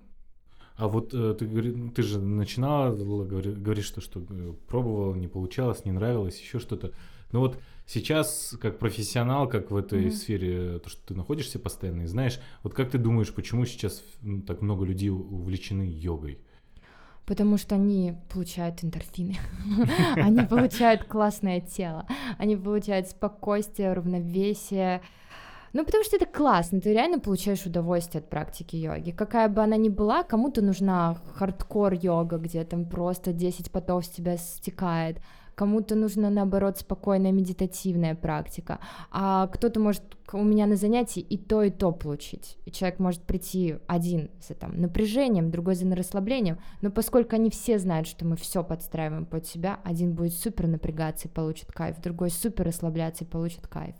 [0.78, 5.28] А вот э, ты, говори- ты же начинала, говори- говоришь, что, что э, пробовала, не
[5.28, 6.92] получалось, не нравилось, еще что-то.
[7.32, 10.12] Но вот сейчас, как профессионал, как в этой Мгм.
[10.12, 14.42] сфере, то, что ты находишься постоянно и знаешь, вот как ты думаешь, почему сейчас м,
[14.44, 16.40] так много людей увлечены йогой?
[17.26, 19.38] Потому что они получают эндорфины,
[20.20, 22.06] они получают классное тело,
[22.38, 25.02] они получают спокойствие, равновесие.
[25.74, 29.12] Ну, потому что это классно, ты реально получаешь удовольствие от практики йоги.
[29.12, 34.10] Какая бы она ни была, кому-то нужна хардкор йога, где там просто 10 потов с
[34.10, 35.22] тебя стекает,
[35.62, 38.80] кому-то нужна, наоборот, спокойная медитативная практика,
[39.12, 40.02] а кто-то может
[40.34, 42.58] у меня на занятии и то, и то получить.
[42.66, 47.78] И человек может прийти один с там, напряжением, другой за расслаблением, но поскольку они все
[47.78, 52.32] знают, что мы все подстраиваем под себя, один будет супер напрягаться и получит кайф, другой
[52.32, 53.94] супер расслабляться и получит кайф.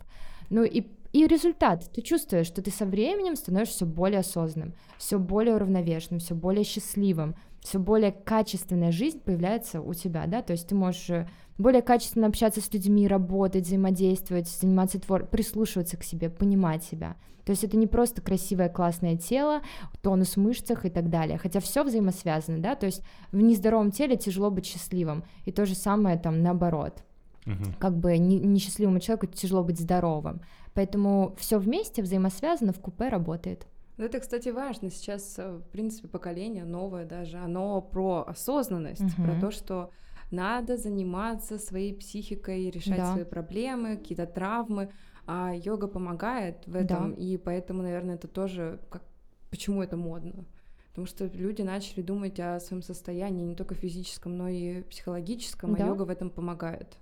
[0.50, 1.88] Ну и, и результат.
[1.92, 6.64] Ты чувствуешь, что ты со временем становишься все более осознанным, все более уравновешенным, все более
[6.64, 11.80] счастливым, все более качественная жизнь появляется у тебя, да, то есть ты можешь э, более
[11.80, 17.16] качественно общаться с людьми, работать, взаимодействовать, заниматься твор, прислушиваться к себе, понимать себя.
[17.44, 19.62] То есть это не просто красивое, классное тело,
[20.00, 24.16] тонус в мышцах и так далее, хотя все взаимосвязано, да, то есть в нездоровом теле
[24.16, 27.04] тяжело быть счастливым, и то же самое там наоборот
[27.44, 27.74] Мгм.
[27.78, 30.40] как бы не- несчастливому человеку тяжело быть здоровым.
[30.74, 33.66] Поэтому все вместе взаимосвязано в купе работает.
[33.98, 34.90] Ну, Это, кстати, важно.
[34.90, 39.24] Сейчас, э, в принципе, поколение новое даже, оно про осознанность, Мгм.
[39.24, 39.90] про то, что
[40.30, 43.12] надо заниматься своей психикой, решать Да.
[43.12, 44.90] свои проблемы, какие-то травмы,
[45.26, 47.20] а йога помогает в этом, Да.
[47.20, 49.02] и поэтому, наверное, это тоже как
[49.50, 50.44] почему это модно.
[50.88, 55.84] Потому что люди начали думать о своем состоянии не только физическом, но и психологическом, Да.
[55.84, 56.96] а йога в этом помогает.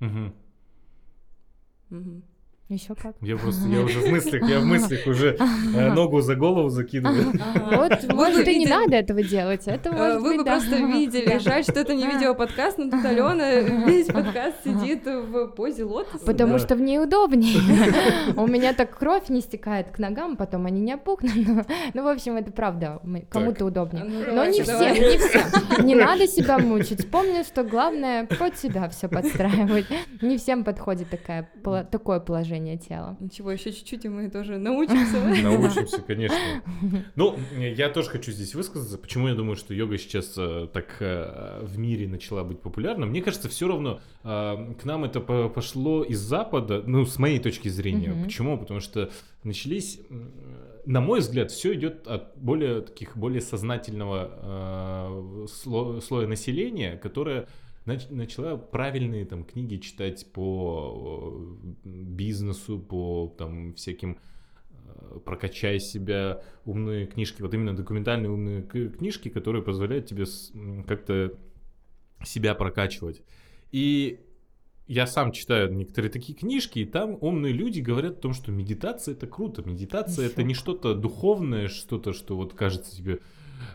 [0.00, 0.34] Мгм.
[1.90, 2.22] Мгм.
[2.70, 3.14] Еще как.
[3.20, 7.32] Я просто, я уже в мыслях, я в мыслях уже э, ногу за голову закидываю.
[7.54, 9.64] Вот, может, и не надо этого делать.
[9.66, 11.38] Это Э, Вы бы просто видели.
[11.40, 16.24] Жаль, что это не видеоподкаст, но тут Алена весь подкаст сидит в позе лотоса.
[16.24, 17.58] Потому что в ней удобнее.
[18.36, 21.32] У меня так кровь не стекает к ногам, потом они не опухнут.
[21.92, 23.00] Ну, в общем, это правда.
[23.28, 24.04] Кому-то удобнее.
[24.04, 25.00] Ну, Но не все, давайте.
[25.00, 25.82] не все.
[25.82, 27.10] Не надо себя мучить.
[27.10, 29.86] Помни, что главное под себя все подстраивать.
[30.22, 31.08] Не всем подходит
[31.90, 33.16] такое положение тела.
[33.20, 35.18] Ничего, еще чуть-чуть, и мы тоже научимся.
[35.42, 36.36] Научимся, конечно.
[37.16, 41.60] Ну, я тоже хочу здесь высказаться, почему я думаю, что йога сейчас э, так э,
[41.62, 43.06] в мире начала быть популярна.
[43.06, 47.38] Мне кажется, все равно э, к нам это по- пошло из Запада, ну, с моей
[47.38, 48.14] точки зрения.
[48.24, 48.58] Почему?
[48.58, 49.10] Потому что
[49.42, 50.00] начались,
[50.86, 57.46] на мой взгляд, все идет от более таких, более сознательного э, сло- слоя населения, которое
[57.86, 64.18] начала правильные там книги читать по э, бизнесу, по там всяким
[64.70, 70.24] э, прокачай себя, умные книжки, вот именно документальные умные книжки, которые позволяют тебе
[70.86, 71.38] как-то
[72.24, 73.22] себя прокачивать.
[73.70, 74.20] И
[74.86, 79.14] я сам читаю некоторые такие книжки, и там умные люди говорят о том, что медитация
[79.14, 83.20] это круто, медитация это Ещё не что-то духовное, что-то, что вот кажется тебе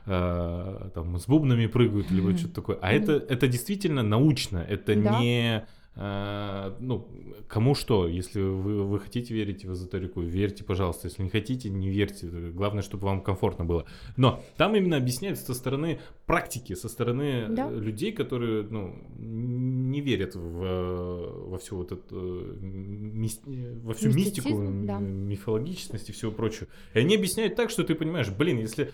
[0.05, 2.37] э, там с бубнами прыгают Мгм.
[2.37, 5.19] что-то такое, а это это действительно научно, это Да.
[5.19, 5.65] не
[6.01, 7.09] э, ну,
[7.49, 11.89] кому что, если вы, вы хотите верить в эзотерику, верьте, пожалуйста, если не хотите, не
[11.89, 13.85] верьте, главное, чтобы вам комфортно было.
[14.15, 17.69] Но там именно объясняется со стороны практики, со стороны Да.
[17.69, 24.99] людей, которые, ну, не верят в, во всю вот эту, э, во всю мистику, да.
[24.99, 26.67] мифологичность и всего прочего.
[26.93, 28.91] И они объясняют так, что ты понимаешь, блин, если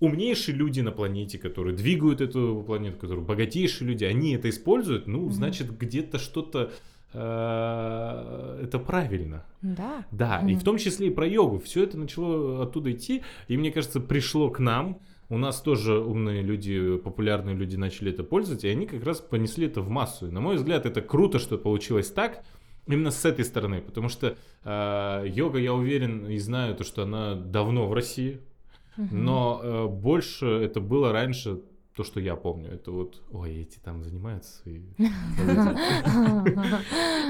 [0.00, 5.22] умнейшие люди на планете, которые двигают эту планету, которые богатейшие люди, они это используют, ну,
[5.22, 5.32] Мгм.
[5.32, 6.70] значит, где-то что-то
[7.14, 9.44] э, это правильно.
[9.62, 10.04] Да.
[10.10, 10.58] Да, и Мгм.
[10.60, 11.58] в том числе и про йогу.
[11.58, 14.98] Все это начало оттуда идти, и мне кажется, пришло к нам.
[15.28, 19.66] У нас тоже умные люди, популярные люди начали это пользовать, и они как раз понесли
[19.66, 20.28] это в массу.
[20.28, 22.44] И, на мой взгляд, это круто, что получилось так,
[22.86, 27.34] именно с этой стороны, потому что э, йога, я уверен и знаю, то, что она
[27.34, 28.40] давно в России,
[28.96, 31.60] Но э, больше это было раньше
[31.96, 34.68] то, что я помню, это вот, ой, эти там занимаются.
[34.68, 34.82] и-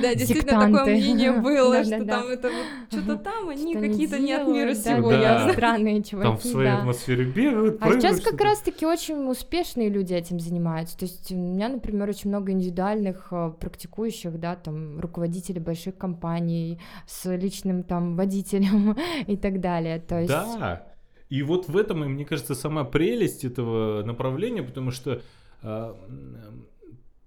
[0.02, 4.48] Да, действительно, такое мнение было, что там это вот что-то там, они какие-то не от
[4.48, 5.12] мира сего.
[5.52, 6.78] Странные чуваки, Там в своей да.
[6.78, 10.98] атмосфере бегают, А сейчас как раз-таки очень успешные люди этим занимаются.
[10.98, 16.80] То есть у меня, например, очень много индивидуальных э, практикующих, да, там, руководителей больших компаний
[17.06, 18.96] с личным там водителем
[19.28, 20.00] и так далее.
[20.00, 20.28] То есть...
[20.28, 20.86] Да.
[21.28, 25.22] И вот в этом, мне кажется, сама прелесть этого направления, потому что
[25.62, 26.66] м,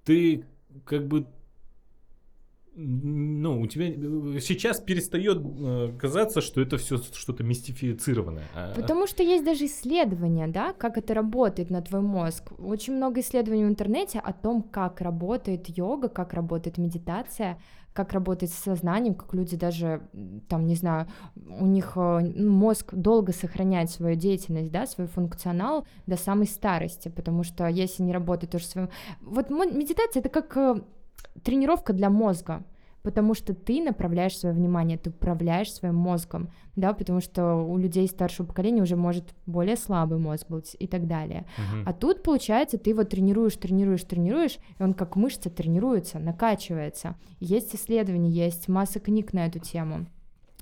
[0.05, 0.45] ты
[0.85, 1.25] как бы
[2.81, 8.45] ну, у тебя э, сейчас перестает э, казаться, что это все что-то мистифицированное.
[8.55, 12.51] А- Потому что есть даже исследования, да, как это работает на твой мозг.
[12.57, 17.59] Очень много исследований в интернете о том, как работает йога, как работает медитация,
[17.93, 20.01] как работает с сознанием, как люди даже,
[20.47, 26.15] там, не знаю, у них э, мозг долго сохраняет свою деятельность, да, свой функционал до
[26.15, 28.89] самой старости, потому что если не работает тоже своим...
[29.19, 30.85] Вот медитация— это как
[31.43, 32.63] тренировка для мозга,
[33.01, 38.07] потому что ты направляешь свое внимание, ты управляешь своим мозгом, да, потому что у людей
[38.07, 41.45] старшего поколения уже может более слабый мозг быть и так далее.
[41.57, 41.83] Мгм.
[41.87, 47.15] А тут, получается, ты его тренируешь, тренируешь, тренируешь, и он как мышца тренируется, накачивается.
[47.39, 50.05] Есть исследования, есть масса книг на эту тему.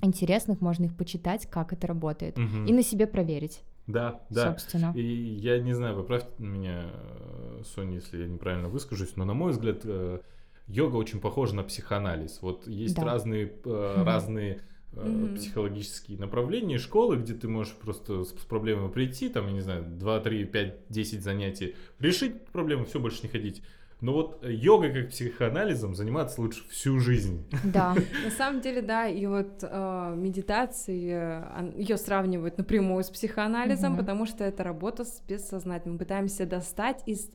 [0.00, 2.38] Интересных, можно их почитать, как это работает.
[2.38, 2.66] Мгм.
[2.66, 4.50] И на себе проверить, Да, да.
[4.50, 4.92] собственно.
[4.94, 9.50] И я не знаю, поправьте меня, э, Соня, если я неправильно выскажусь, но на мой
[9.50, 10.20] взгляд, э,
[10.68, 12.38] йога очень похожа на психоанализ.
[12.42, 13.04] Вот есть Да.
[13.04, 14.60] разные, э, разные
[14.92, 15.34] э, Мгм.
[15.34, 19.84] психологические направления, школы, где ты можешь просто с, с проблемой прийти, там, я не знаю,
[19.86, 23.62] 2, 3, 5, 10 занятий, решить проблему, все, больше не ходить.
[24.00, 27.44] Но вот э, йогой как психоанализом заниматься лучше всю жизнь.
[27.64, 27.94] Да,
[28.24, 34.00] На самом деле, да, и вот э, медитации, ее сравнивают напрямую с психоанализом, Мгм.
[34.00, 35.94] потому что это работа с бессознательным.
[35.94, 37.30] Мы пытаемся достать из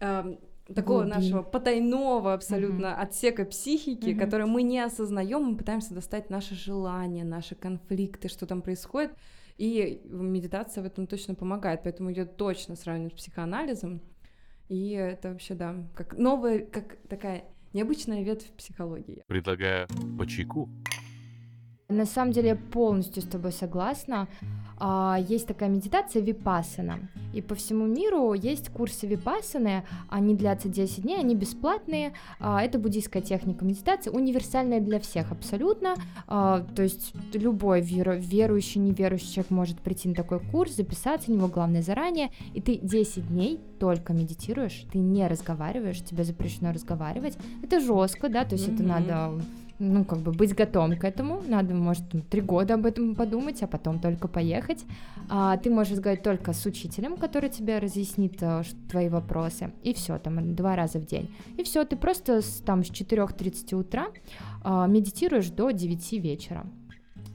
[0.00, 0.36] э,
[0.74, 1.16] такого Глубин.
[1.16, 4.18] нашего потайного абсолютно отсека психики, Мгм.
[4.18, 9.12] который мы не осознаем, мы пытаемся достать наши желания, наши конфликты, что там происходит.
[9.56, 14.00] И медитация в этом точно помогает, поэтому ее точно сравнивают с психоанализом.
[14.68, 19.24] И это вообще, да, как новая, как такая необычная ветвь психологии.
[19.26, 19.88] Предлагаю
[20.18, 20.68] по чайку.
[21.90, 24.28] На самом деле я полностью с тобой согласна.
[24.78, 26.98] А, Есть такая медитация випассана.
[27.32, 29.84] И по всему миру есть курсы випассаны.
[30.10, 32.12] Они длятся 10 дней, они бесплатные.
[32.40, 35.94] А, Это буддийская техника медитации, универсальная для всех абсолютно.
[36.26, 41.36] А, То есть любой веру- верующий, неверующий человек может прийти на такой курс, записаться, на
[41.36, 42.28] него главное заранее.
[42.52, 47.38] И ты 10 дней только медитируешь, ты не разговариваешь, тебе запрещено разговаривать.
[47.62, 48.88] Это жестко, да, то есть это Мгм.
[48.88, 49.30] надо
[49.78, 51.40] ну, как бы быть готовым к этому.
[51.46, 54.84] Надо, может, там, три года об этом подумать, а потом только поехать.
[55.30, 59.72] А, ты можешь разговаривать только с учителем, который тебе разъяснит а, ш- твои вопросы.
[59.82, 61.30] И все, там, два раза в день.
[61.56, 64.06] И все, ты просто с, там с 4.30 утра
[64.64, 66.66] а, медитируешь до 9 вечера.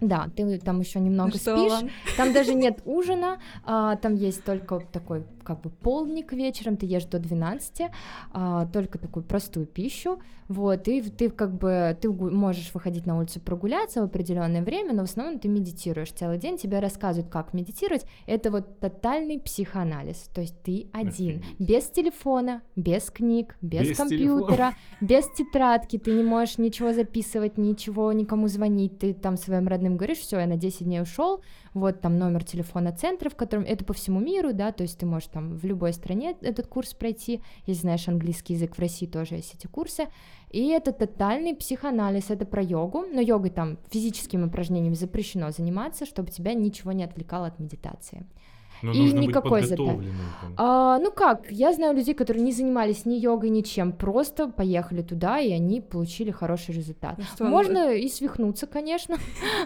[0.02, 1.90] Да, ты там еще немного Ну спишь, Лан?
[2.18, 7.06] там даже нет ужина, а, там есть только такой как бы полдник вечером, ты ешь
[7.06, 7.90] до 12,
[8.32, 13.40] а, только такую простую пищу, вот, и ты как бы, ты можешь выходить на улицу
[13.40, 18.06] прогуляться в определенное время, но в основном ты медитируешь целый день, тебе рассказывают, как медитировать,
[18.28, 21.60] это вот тотальный психоанализ, то есть ты один, Офигеть.
[21.60, 28.12] без телефона, без книг, без, Без компьютера, без тетрадки, ты не можешь ничего записывать, ничего
[28.14, 31.42] никому звонить, ты там своим родным говоришь, все, я на 10 дней ушел,
[31.74, 35.06] вот там номер телефона центра, в котором это по всему миру, да, то есть ты
[35.06, 39.36] можешь там в любой стране этот курс пройти, если знаешь английский язык, в России тоже
[39.36, 40.08] есть эти курсы,
[40.50, 46.32] и это тотальный психоанализ, это про йогу, но йогой там физическими упражнениями запрещено заниматься, чтобы
[46.32, 48.26] тебя ничего не отвлекало от медитации.
[48.84, 50.14] Но И нужно никакой быть задачи.
[50.58, 55.40] А, ну как, я знаю людей, которые не занимались ни йогой, ничем, просто поехали туда,
[55.40, 57.18] и они получили хороший результат.
[57.18, 59.18] Ну что, ну, Можно и свихнуться, конечно.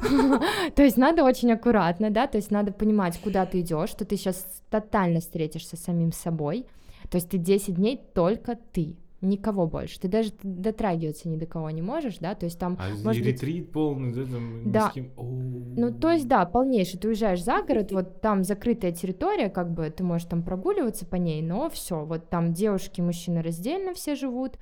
[0.75, 4.17] То есть надо очень аккуратно, да, то есть надо понимать, куда ты идешь, что ты
[4.17, 6.67] сейчас тотально встретишься с самим собой.
[7.09, 9.99] То есть ты 10 дней только ты, никого больше.
[9.99, 13.25] Ты даже дотрагиваться ни до кого не можешь, да, то есть там А может и
[13.25, 14.89] быть- ретрит полный, да, там, ни Да.
[14.89, 16.99] с кем- Ну, то есть, да, полнейший.
[16.99, 21.15] Ты уезжаешь за город, вот там закрытая территория, как бы ты можешь там прогуливаться по
[21.15, 24.57] ней, но все, вот там девушки и мужчины раздельно все живут,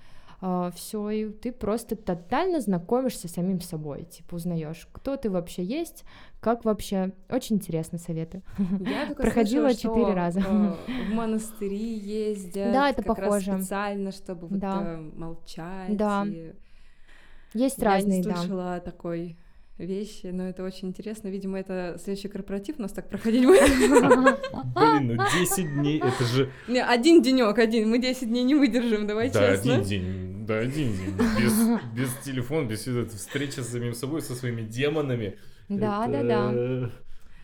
[0.76, 6.04] все, и ты просто тотально знакомишься с самим собой, типа узнаешь, кто ты вообще есть,
[6.40, 7.14] как вообще.
[7.30, 8.42] Очень интересно советы.
[8.80, 10.40] Я только Проходила слышала, четыре что, раза.
[10.42, 10.74] э,
[11.10, 12.72] В монастыри ездят.
[12.74, 13.58] Да, это как раз похоже.
[13.60, 14.82] специально, чтобы вот Да.
[14.84, 15.96] э, молчать.
[15.98, 16.26] Да.
[16.28, 16.54] и
[17.54, 18.36] Есть Я разные, не да.
[18.36, 19.38] слышала такой
[19.78, 21.28] вещи, но это очень интересно.
[21.30, 23.62] Видимо, это следующий корпоратив у нас так проходить будет.
[24.76, 26.50] Блин, ну 10 дней, это же...
[26.68, 27.90] Не, один денек, один.
[27.90, 29.74] Мы 10 дней не выдержим, давай Да, честно.
[29.76, 31.16] один день, да, один день.
[31.40, 31.54] Без,
[31.94, 35.38] без телефона, без этой встречи с самим собой, со своими демонами.
[35.70, 36.28] Да, да, Это-
[36.82, 36.90] да.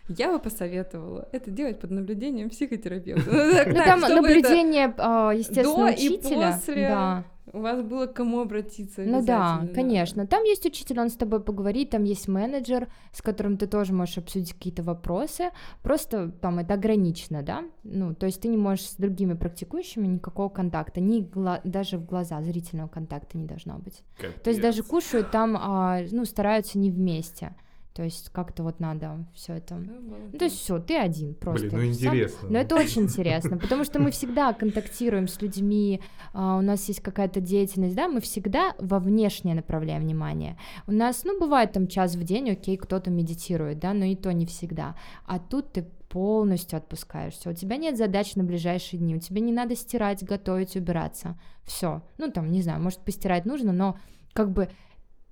[0.08, 3.30] Я бы посоветовала это делать под наблюдением психотерапевта.
[3.66, 6.52] Ну, там наблюдение, а, естественно, до и учителя.
[6.52, 7.24] после.
[7.52, 10.26] У вас было к кому обратиться Ну да, конечно.
[10.26, 14.18] Там есть учитель, он с тобой поговорит, там есть менеджер, с которым ты тоже можешь
[14.18, 15.50] обсудить какие-то вопросы.
[15.82, 17.64] Просто там это ограничено, да?
[17.84, 22.06] Ну, то есть ты не можешь с другими практикующими никакого контакта, ни гла- даже в
[22.06, 24.02] глаза зрительного контакта не должно быть.
[24.42, 24.90] То есть даже Капец.
[24.90, 27.54] кушают там, а, ну, стараются не вместе.
[27.94, 29.76] То есть как-то вот надо все это.
[29.76, 31.68] Ну, то есть все, ты один просто.
[31.68, 32.48] Блин, ну Сам- интересно.
[32.48, 36.00] но это очень интересно, потому что мы всегда контактируем с людьми,
[36.32, 40.56] а, у нас есть какая-то деятельность, да, мы всегда во внешнее направляем внимание.
[40.86, 44.32] У нас, ну, бывает там час в день, окей, кто-то медитирует, да, но и то
[44.32, 44.96] не всегда.
[45.26, 47.50] А тут ты полностью отпускаешься.
[47.50, 51.38] У тебя нет задач на ближайшие дни, у тебя не надо стирать, готовить, убираться.
[51.64, 52.02] Все.
[52.18, 53.98] Ну, там, не знаю, может, постирать нужно, но
[54.34, 54.68] как бы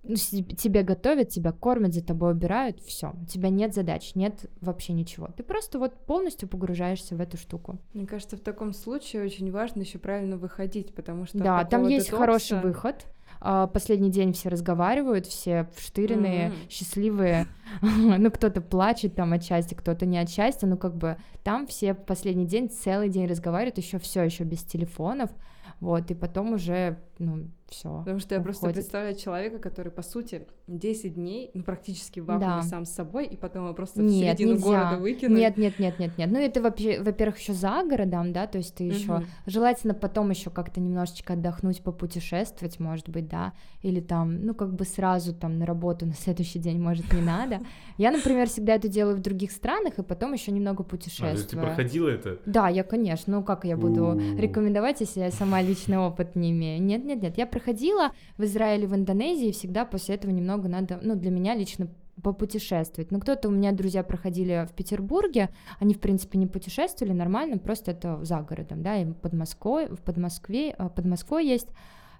[0.02, 3.12] ну, тебе готовят, тебя кормят, за тобой убирают, все.
[3.20, 5.28] У тебя нет задач, нет вообще ничего.
[5.36, 7.78] Ты просто вот полностью погружаешься в эту штуку.
[7.92, 12.08] Мне кажется, в таком случае очень важно еще правильно выходить, потому что да, там есть
[12.08, 13.06] детокса- хороший выход.
[13.42, 16.56] А, Последний день все разговаривают, все вштыренные, Мгм.
[16.68, 17.46] счастливые.
[18.18, 20.66] Ну, кто-то плачет там от счастья, кто-то не от счастья.
[20.66, 25.30] Ну, как бы там все последний день целый день разговаривают, еще все еще без телефонов.
[25.78, 27.98] Вот, и потом уже, ну, все.
[28.00, 28.74] Потому что я просто уходит.
[28.76, 32.62] представляю человека, который, по сути, 10 дней, ну, практически в вакууме Да.
[32.62, 34.64] сам с собой, и потом его просто в Нет, середину нельзя.
[34.66, 35.38] города выкинуть.
[35.38, 36.30] Нет, нет, нет, нет, нет.
[36.32, 39.26] Ну, это, вообще- во-первых, еще за городом, да, то есть ты еще Мгм.
[39.46, 43.52] Желательно потом еще как-то немножечко отдохнуть, попутешествовать, может быть, да,
[43.82, 47.60] или там, ну, как бы сразу там на работу на следующий день, может, не надо.
[47.98, 51.04] Я, например, всегда это делаю в других странах, и потом еще немного А, то есть
[51.06, 51.62] ты путешествую.
[51.66, 52.38] проходила это?
[52.46, 56.82] Да, я, конечно, ну как я буду рекомендовать, если я сама личный опыт не имею?
[56.82, 60.98] Нет, нет, нет, я проходила в Израиле, в Индонезии, и всегда после этого немного надо,
[61.02, 61.88] ну, для меня лично
[62.22, 63.10] попутешествовать.
[63.10, 67.92] Ну, кто-то у меня друзья проходили в Петербурге, они, в принципе, не путешествовали нормально, просто
[67.92, 71.68] это за городом, да, и под Москвой, в Подмоскве, а, под Москвой есть,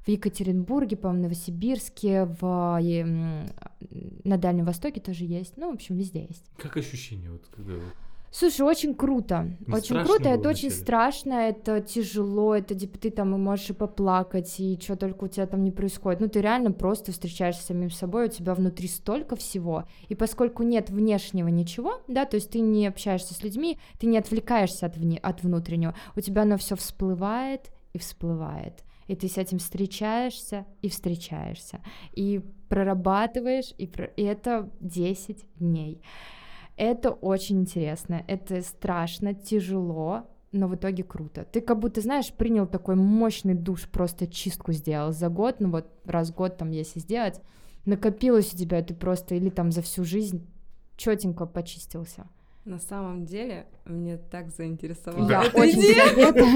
[0.06, 3.46] в Екатеринбурге, по-моему, Новосибирске, в, э, м,
[4.24, 6.44] на Дальнем Востоке тоже есть, ну, в общем, везде есть.
[6.56, 7.30] Как ощущение?
[7.30, 7.74] Вот, когда...
[8.32, 9.56] Слушай, очень круто.
[9.66, 10.70] Ну, очень круто, это очень вначале?
[10.70, 15.28] страшно, это тяжело, это типа ты там и можешь и поплакать, и что только у
[15.28, 16.20] тебя там не происходит.
[16.20, 19.84] Ну, ты реально просто встречаешься с самим собой, у тебя внутри столько всего.
[20.08, 24.16] И поскольку нет внешнего ничего, да, то есть ты не общаешься с людьми, ты не
[24.18, 28.84] отвлекаешься от, вне, от внутреннего, у тебя оно все всплывает и всплывает.
[29.08, 31.80] И ты с этим встречаешься и встречаешься.
[32.12, 36.00] И прорабатываешь, и, про- и это 10 дней.
[36.80, 41.44] Это очень интересно, это страшно, тяжело, но в итоге круто.
[41.44, 45.86] Ты как будто, знаешь, принял такой мощный душ, просто чистку сделал за год, ну вот
[46.06, 47.38] раз в год там, если сделать,
[47.84, 50.46] накопилось у тебя, ты просто или там за всю жизнь
[50.96, 52.24] четенько почистился.
[52.64, 56.06] На самом деле, мне так заинтересовала Я эта очень идея.
[56.08, 56.46] советую,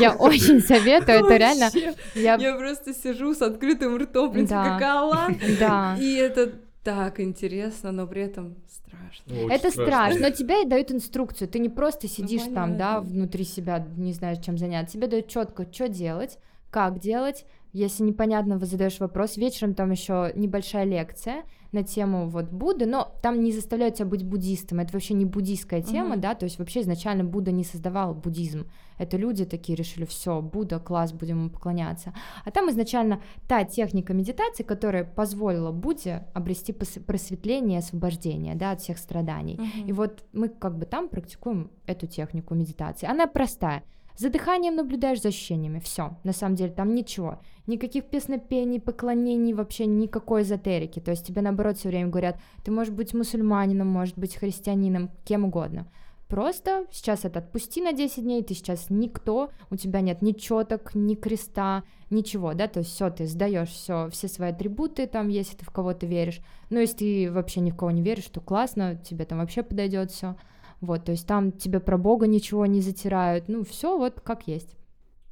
[0.00, 1.70] я очень советую, это реально,
[2.14, 4.78] я, Я просто сижу с открытым ртом, принципе, Да.
[4.78, 5.36] как Алан.
[5.58, 5.96] да.
[6.00, 6.52] И это
[6.88, 9.44] так интересно, но при этом страшно.
[9.44, 11.46] Очень Это страшно, но тебе дают инструкцию.
[11.46, 14.94] Ты не просто сидишь там, да, внутри себя, не знаешь, чем заняться.
[14.94, 16.38] Тебе дают четко, что делать,
[16.70, 17.44] как делать.
[17.74, 19.36] Если непонятно, вы задаешь вопрос.
[19.36, 24.24] Вечером там еще небольшая лекция на тему вот Будды, но там не заставляют тебя быть
[24.24, 24.80] буддистом.
[24.80, 26.20] Это вообще не буддийская тема, Мгм.
[26.20, 28.66] да, то есть вообще изначально Будда не создавал буддизм.
[28.96, 32.14] Это люди такие решили, все, Будда, класс, будем ему поклоняться.
[32.44, 38.80] А там изначально та техника медитации, которая позволила Будде обрести просветление и освобождение, да, от
[38.80, 39.60] всех страданий.
[39.86, 43.06] И вот мы как бы там практикуем эту технику медитации.
[43.06, 43.82] Она простая.
[44.18, 45.78] За дыханием наблюдаешь за ощущениями.
[45.78, 46.16] Все.
[46.24, 47.38] На самом деле там ничего.
[47.68, 50.98] Никаких песнопений, поклонений, вообще никакой эзотерики.
[50.98, 55.44] То есть тебе наоборот все время говорят, ты можешь быть мусульманином, может быть христианином, кем
[55.44, 55.86] угодно.
[56.26, 60.94] Просто сейчас это отпусти на 10 дней, ты сейчас никто, у тебя нет ни четок,
[60.94, 65.56] ни креста, ничего, да, то есть все, ты сдаешь все, все свои атрибуты там, если
[65.56, 66.42] ты в кого-то веришь.
[66.68, 70.10] Но если ты вообще ни в кого не веришь, то классно, тебе там вообще подойдет
[70.10, 70.36] все.
[70.80, 74.76] Вот, то есть там тебе про Бога ничего не затирают, ну все вот как есть.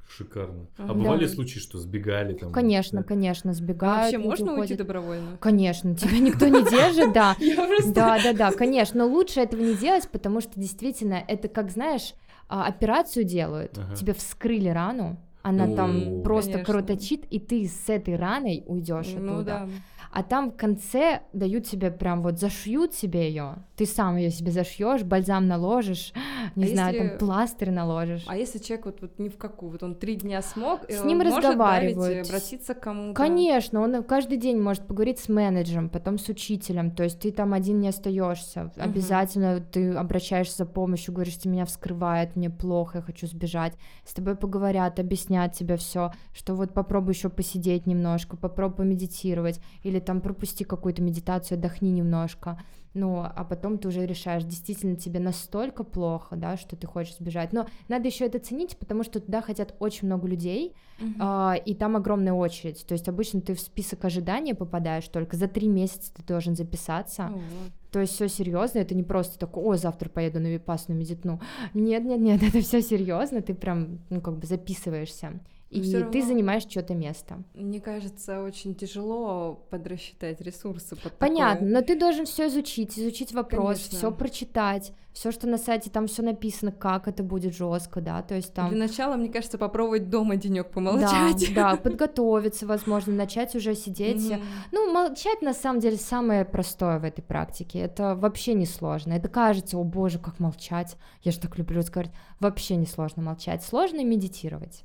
[0.09, 0.67] Шикарно.
[0.77, 0.93] А Да.
[0.93, 2.51] бывали случаи, что сбегали там?
[2.51, 3.03] Конечно, да?
[3.03, 4.13] конечно, А сбегают.
[4.13, 4.77] вообще люди можно уйти уходят.
[4.77, 5.37] добровольно?
[5.39, 7.35] Конечно, тебя никто не держит, да.
[7.93, 12.13] Да, да, да, конечно, но лучше этого не делать, потому что действительно это как, знаешь,
[12.47, 18.63] а, операцию делают, тебе вскрыли рану, она там просто кровоточит, и ты с этой раной
[18.65, 19.69] уйдешь Ну оттуда.
[20.11, 24.51] А там в конце дают тебе прям вот зашьют себе ее, ты сам ее себе
[24.51, 26.13] зашьешь, бальзам наложишь,
[26.55, 28.23] не А знаю, если- там пластырь наложишь.
[28.27, 31.05] А если человек вот, вот ни в какую, вот он три дня смог, С э,
[31.07, 32.27] ним может, разговаривают.
[32.27, 33.13] обратиться к кому-то.
[33.13, 37.53] Конечно, он каждый день может поговорить с менеджером, потом с учителем, то есть ты там
[37.53, 38.71] один не остаешься.
[38.77, 43.73] Обязательно ты обращаешься за помощью, говоришь, что меня вскрывает, мне плохо, я хочу сбежать.
[44.05, 49.96] С тобой поговорят, объяснят тебе все, что вот попробуй еще посидеть немножко, попробуй помедитировать, или
[49.99, 52.59] там пропусти какую-то медитацию, отдохни немножко.
[52.93, 57.53] Ну, а потом ты уже решаешь, действительно тебе настолько плохо, да, что ты хочешь сбежать.
[57.53, 61.15] Но надо еще это ценить, потому что туда хотят очень много людей, Мгм.
[61.19, 62.83] а, и там огромная очередь.
[62.87, 67.27] То есть обычно ты в список ожидания попадаешь только за три месяца ты должен записаться.
[67.31, 67.43] Вот.
[67.91, 71.39] То есть все серьезно, это не просто такое, о, завтра поеду на випасну медитну.
[71.75, 75.39] Нет, нет, нет, это все серьезно, ты прям, ну, как бы записываешься.
[75.69, 77.43] Но И всё ты равно- занимаешь что-то место.
[77.53, 81.69] Мне кажется, очень тяжело подрасчитать ресурсы под Понятно, такое.
[81.73, 86.23] но ты должен все изучить, изучить вопрос, все прочитать, все, что на сайте там все
[86.23, 88.69] написано, как это будет жестко, да, то есть там.
[88.69, 91.53] Для начала, мне кажется, попробовать дома денек Да, помолчать.
[91.53, 94.31] да, подготовиться, возможно, начать уже сидеть.
[94.71, 97.79] Ну, молчать на самом деле самое простое в этой практике.
[97.79, 99.11] Это вообще не сложно.
[99.13, 100.95] Это кажется, о боже, как молчать.
[101.23, 102.15] Я же так люблю разговаривать.
[102.39, 103.63] Вообще не сложно молчать.
[103.63, 104.83] Сложно медитировать.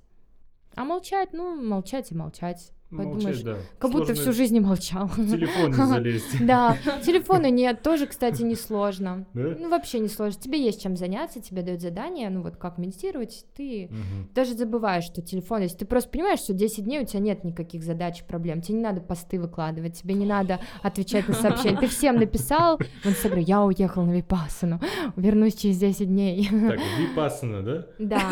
[0.74, 2.72] А молчать, ну, молчать и молчать.
[2.96, 3.56] Подумаешь, Молчать, да.
[3.78, 5.06] Как будто Сложно всю жизнь не молчал.
[5.06, 6.46] В телефон не залезть.
[6.46, 9.26] Да, телефона нет, тоже, кстати, не сложно.
[9.32, 9.56] Да?
[9.58, 10.38] Ну, вообще не сложно.
[10.40, 13.88] Тебе есть чем заняться, тебе дают задание, ну, вот как медитировать, ты
[14.34, 17.82] даже забываешь, что телефон, если ты просто понимаешь, что 10 дней у тебя нет никаких
[17.82, 21.86] задач и проблем, тебе не надо посты выкладывать, тебе не надо отвечать на сообщения, ты
[21.86, 24.80] всем написал в Инстаграме, я уехал на Випассану,
[25.16, 26.48] вернусь через 10 дней.
[26.50, 27.86] Так, випассана, да?
[27.98, 28.22] Да,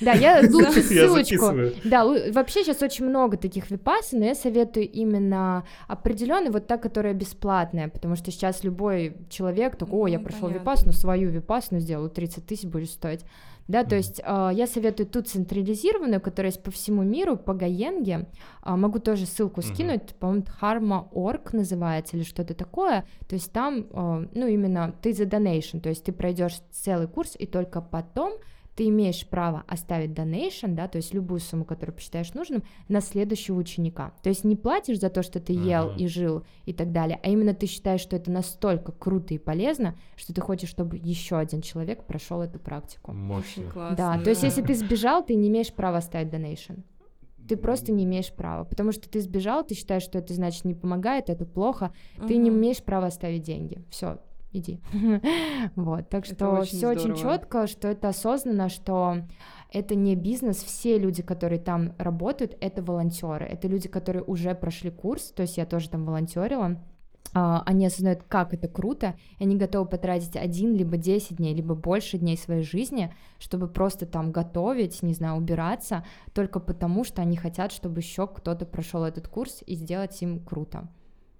[0.00, 1.52] да, я лучше ссылочку.
[1.84, 7.14] Да, вообще сейчас очень много таких випасан, но я советую именно определенный, вот та, которая
[7.14, 10.60] бесплатная, потому что сейчас любой человек такой, о, я Ну, прошел понятно.
[10.60, 13.20] випасну, свою випасну сделаю, 30 тысяч будет стоить.
[13.68, 18.26] Да, то есть э, я советую ту централизированную, которая есть по всему миру, по Гаенге.
[18.62, 23.04] А, могу тоже ссылку скинуть, по-моему, Dharma.org называется или что-то такое.
[23.28, 27.36] То есть там, э, ну, именно ты за donation, то есть ты пройдешь целый курс,
[27.38, 28.32] и только потом
[28.78, 33.58] ты имеешь право оставить donation, да, то есть любую сумму, которую посчитаешь нужным, на следующего
[33.58, 34.12] ученика.
[34.22, 35.96] То есть не платишь за то, что ты ел Ага.
[35.98, 39.96] и жил и так далее, а именно ты считаешь, что это настолько круто и полезно,
[40.14, 43.12] что ты хочешь, чтобы еще один человек прошел эту практику.
[43.12, 43.68] Мощно.
[43.68, 43.96] Классно.
[43.96, 46.84] Да, то есть если ты сбежал, ты не имеешь права оставить donation.
[47.48, 50.74] Ты просто не имеешь права, потому что ты сбежал, ты считаешь, что это значит не
[50.74, 51.92] помогает, это плохо,
[52.28, 53.82] ты не имеешь права оставить деньги.
[53.90, 54.18] Все,
[54.52, 54.80] иди.
[55.76, 59.18] Вот, так что все очень четко, что это осознанно, что
[59.72, 64.90] это не бизнес, все люди, которые там работают, это волонтеры, это люди, которые уже прошли
[64.90, 66.78] курс, то есть я тоже там волонтерила,
[67.34, 71.74] а, они осознают, как это круто, и они готовы потратить один, либо 10 дней, либо
[71.74, 77.36] больше дней своей жизни, чтобы просто там готовить, не знаю, убираться, только потому, что они
[77.36, 80.88] хотят, чтобы еще кто-то прошел этот курс и сделать им круто.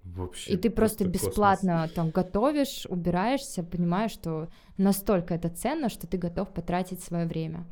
[0.05, 0.53] Вообще.
[0.53, 1.23] И ты просто космос.
[1.23, 7.65] бесплатно там готовишь, убираешься, понимаешь, что настолько это ценно, что ты готов потратить свое время.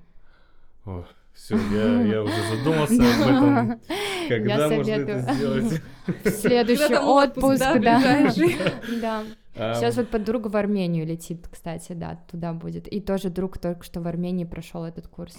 [1.32, 3.80] все, я, я уже задумался об этом.
[4.28, 5.82] Когда Я можно это сделать?
[6.36, 7.98] Следующий отпуск, да, да.
[7.98, 8.56] ближайший.
[9.00, 9.24] Да.
[9.58, 12.86] А, Сейчас вот подруга в Армению летит, кстати, да, туда будет.
[12.92, 15.34] И тоже друг только что в Армении прошел этот курс.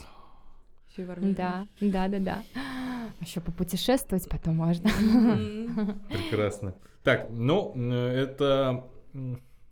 [0.98, 1.34] И в Армении.
[1.34, 2.44] Да, да, да, да.
[3.22, 4.90] Еще попутешествовать потом можно.
[6.10, 6.76] Прекрасно.
[7.04, 8.84] Так, ну, это...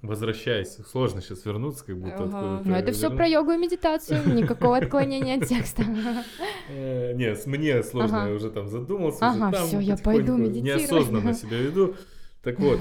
[0.02, 2.26] Возвращаясь, сложно сейчас вернуться, как будто Ага.
[2.26, 5.84] откуда-то Но это все про йогу и медитацию, никакого отклонения от текста.
[6.70, 10.82] Э, Не, с мне сложно, я уже там задумался, Ага, там всё, я пойду медитировать.
[10.82, 11.96] Неосознанно себя веду.
[12.44, 12.80] Так вот,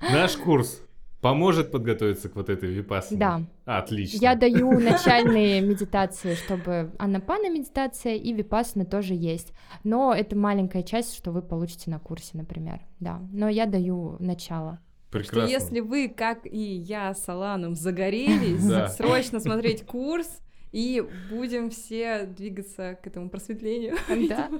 [0.02, 0.82] наш курс
[1.24, 3.18] поможет подготовиться к вот этой випассане?
[3.18, 3.42] Да.
[3.64, 4.18] Отлично.
[4.18, 9.54] Я даю начальные медитации, чтобы анапана медитация и випассана тоже есть.
[9.84, 12.80] Но это маленькая часть, что вы получите на курсе, например.
[13.00, 13.22] Да.
[13.32, 14.80] Но я даю начало.
[15.08, 15.50] Что Прекрасно.
[15.50, 22.98] если вы, как и я с Аланом, загорелись, срочно смотреть курс, и будем все двигаться
[23.02, 23.96] к этому просветлению.
[24.28, 24.50] Да.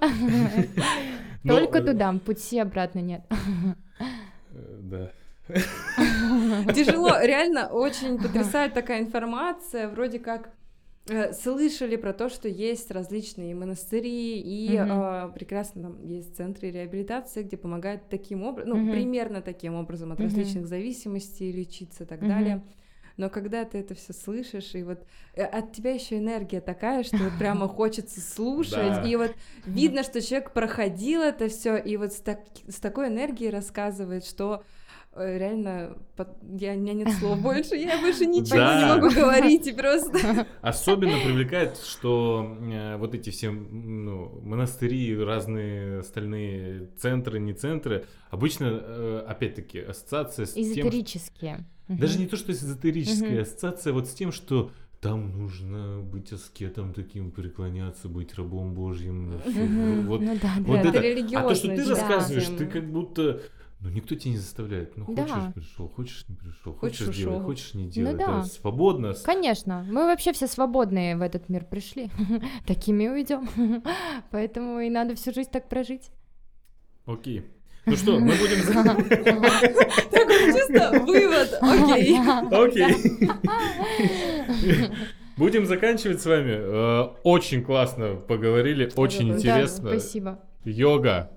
[1.42, 3.20] Но, Только э, туда, пути обратно нет.
[4.50, 5.12] э, Да.
[6.74, 10.51] Тяжело, реально очень потрясает такая информация, вроде как
[11.09, 14.90] э, слышали про то, что есть различные монастыри и Мгм.
[14.90, 18.90] э, прекрасно там есть центры реабилитации, где помогают таким образом, ну Мгм.
[18.90, 20.28] примерно таким образом от Мгм.
[20.28, 22.28] различных зависимостей лечиться и так Мгм.
[22.28, 22.62] далее.
[23.16, 27.18] но когда ты это все слышишь, и вот э, от тебя еще энергия такая, что
[27.18, 29.03] вот прямо хочется слушать, Да.
[29.09, 29.30] и вот
[29.66, 34.64] видно, что человек проходил это все, и вот с, так- с такой энергией рассказывает, что
[35.16, 38.78] реально под- я, у меня нет слов больше, я больше ничего Да.
[38.80, 40.46] не могу говорить, и просто...
[40.62, 48.80] Особенно привлекает, что э, вот эти все ну, монастыри, разные остальные центры, не центры, обычно,
[48.82, 51.64] э, опять-таки, ассоциация с тем, что- Эзотерические.
[51.88, 53.42] Даже не то, что эзотерическая Мгм.
[53.42, 59.32] ассоциация, вот с тем, что там нужно быть аскетом таким, преклоняться, быть рабом божьим.
[60.06, 60.88] Вот, Ну да, вот да.
[60.88, 63.42] это- Это а то, что ты рассказываешь, ты как будто...
[63.85, 64.97] Ну, никто тебя не заставляет.
[64.97, 65.53] Ну, хочешь, Да.
[65.55, 68.12] пришел, хочешь, не пришел, Хочешь, хочешь, делай, хочешь, не делай.
[68.12, 68.39] Ну да.
[68.41, 69.12] Это свободно.
[69.22, 72.11] Конечно, мы вообще все свободные в этот мир пришли,
[72.66, 73.47] такими уйдем,
[74.30, 76.09] поэтому и надо всю жизнь так прожить.
[77.05, 77.45] Окей.
[77.85, 78.64] Ну что, мы будем...
[80.11, 82.18] Такой чисто вывод, окей.
[82.51, 82.95] Окей.
[85.37, 86.55] Будем заканчивать с вами.
[86.57, 89.91] Э, Очень классно поговорили, очень Да, интересно.
[89.91, 90.41] Спасибо.
[90.64, 91.30] Йога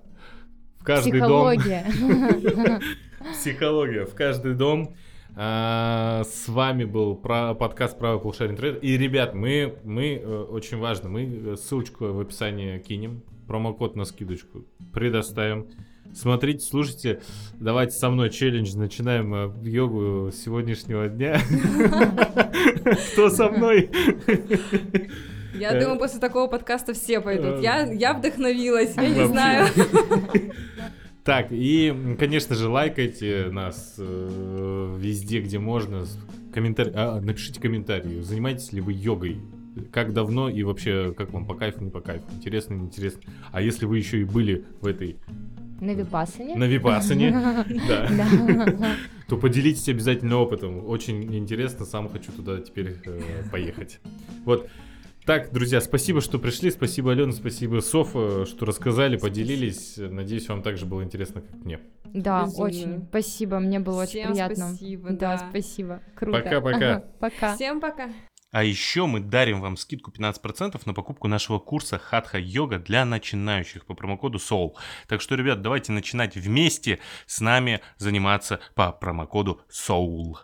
[0.88, 1.54] каждый дом.
[1.54, 2.80] Психология.
[3.32, 4.94] Психология в каждый дом.
[5.36, 8.82] А, С вами был подкаст «Правый полушарий интернет».
[8.82, 14.04] И, ребят, мы, мы э, очень важно, мы э, ссылочку в описании кинем, промокод на
[14.04, 15.66] скидочку предоставим.
[16.14, 17.20] Смотрите, слушайте,
[17.52, 21.38] давайте со мной челлендж, начинаем э, йогу сегодняшнего дня.
[23.12, 23.90] Кто со мной?
[25.54, 27.62] Я Э, думаю, после такого подкаста все пойдут.
[27.62, 29.68] Я, я вдохновилась, я не знаю.
[31.24, 36.06] Так, и, конечно же, лайкайте нас э, везде, где можно.
[36.54, 39.36] Комментарий, а, напишите комментарий, занимаетесь ли вы йогой,
[39.92, 43.20] как давно и вообще, как вам по кайфу, не по кайфу, интересно, не интересно.
[43.52, 45.18] А если вы еще и были в этой,
[45.82, 46.54] На випасане.
[46.56, 47.30] на випасане,
[47.88, 48.94] да, Да.
[49.28, 50.82] то поделитесь обязательно опытом.
[50.86, 53.20] Очень интересно, сам хочу туда теперь э,
[53.52, 54.00] поехать.
[54.46, 54.70] Вот.
[55.28, 56.70] Так, друзья, спасибо, что пришли.
[56.70, 59.98] Спасибо, Алена, спасибо, Софа, что рассказали, поделились.
[59.98, 61.80] Надеюсь, вам также было интересно, как мне.
[62.04, 62.64] Да, Безумно.
[62.64, 63.06] очень.
[63.10, 64.68] Спасибо, мне было очень Всем приятно.
[64.68, 65.48] спасибо, Да, да.
[65.50, 66.00] спасибо.
[66.16, 66.40] Круто.
[66.40, 67.04] Пока-пока.
[67.20, 67.54] Пока.
[67.56, 68.08] Всем пока.
[68.52, 73.84] А еще мы дарим вам скидку 15% на покупку нашего курса Хатха Йога для начинающих
[73.84, 74.70] по промокоду SOUL.
[75.08, 80.36] Так что, ребят, давайте начинать вместе с нами заниматься по промокоду SOUL.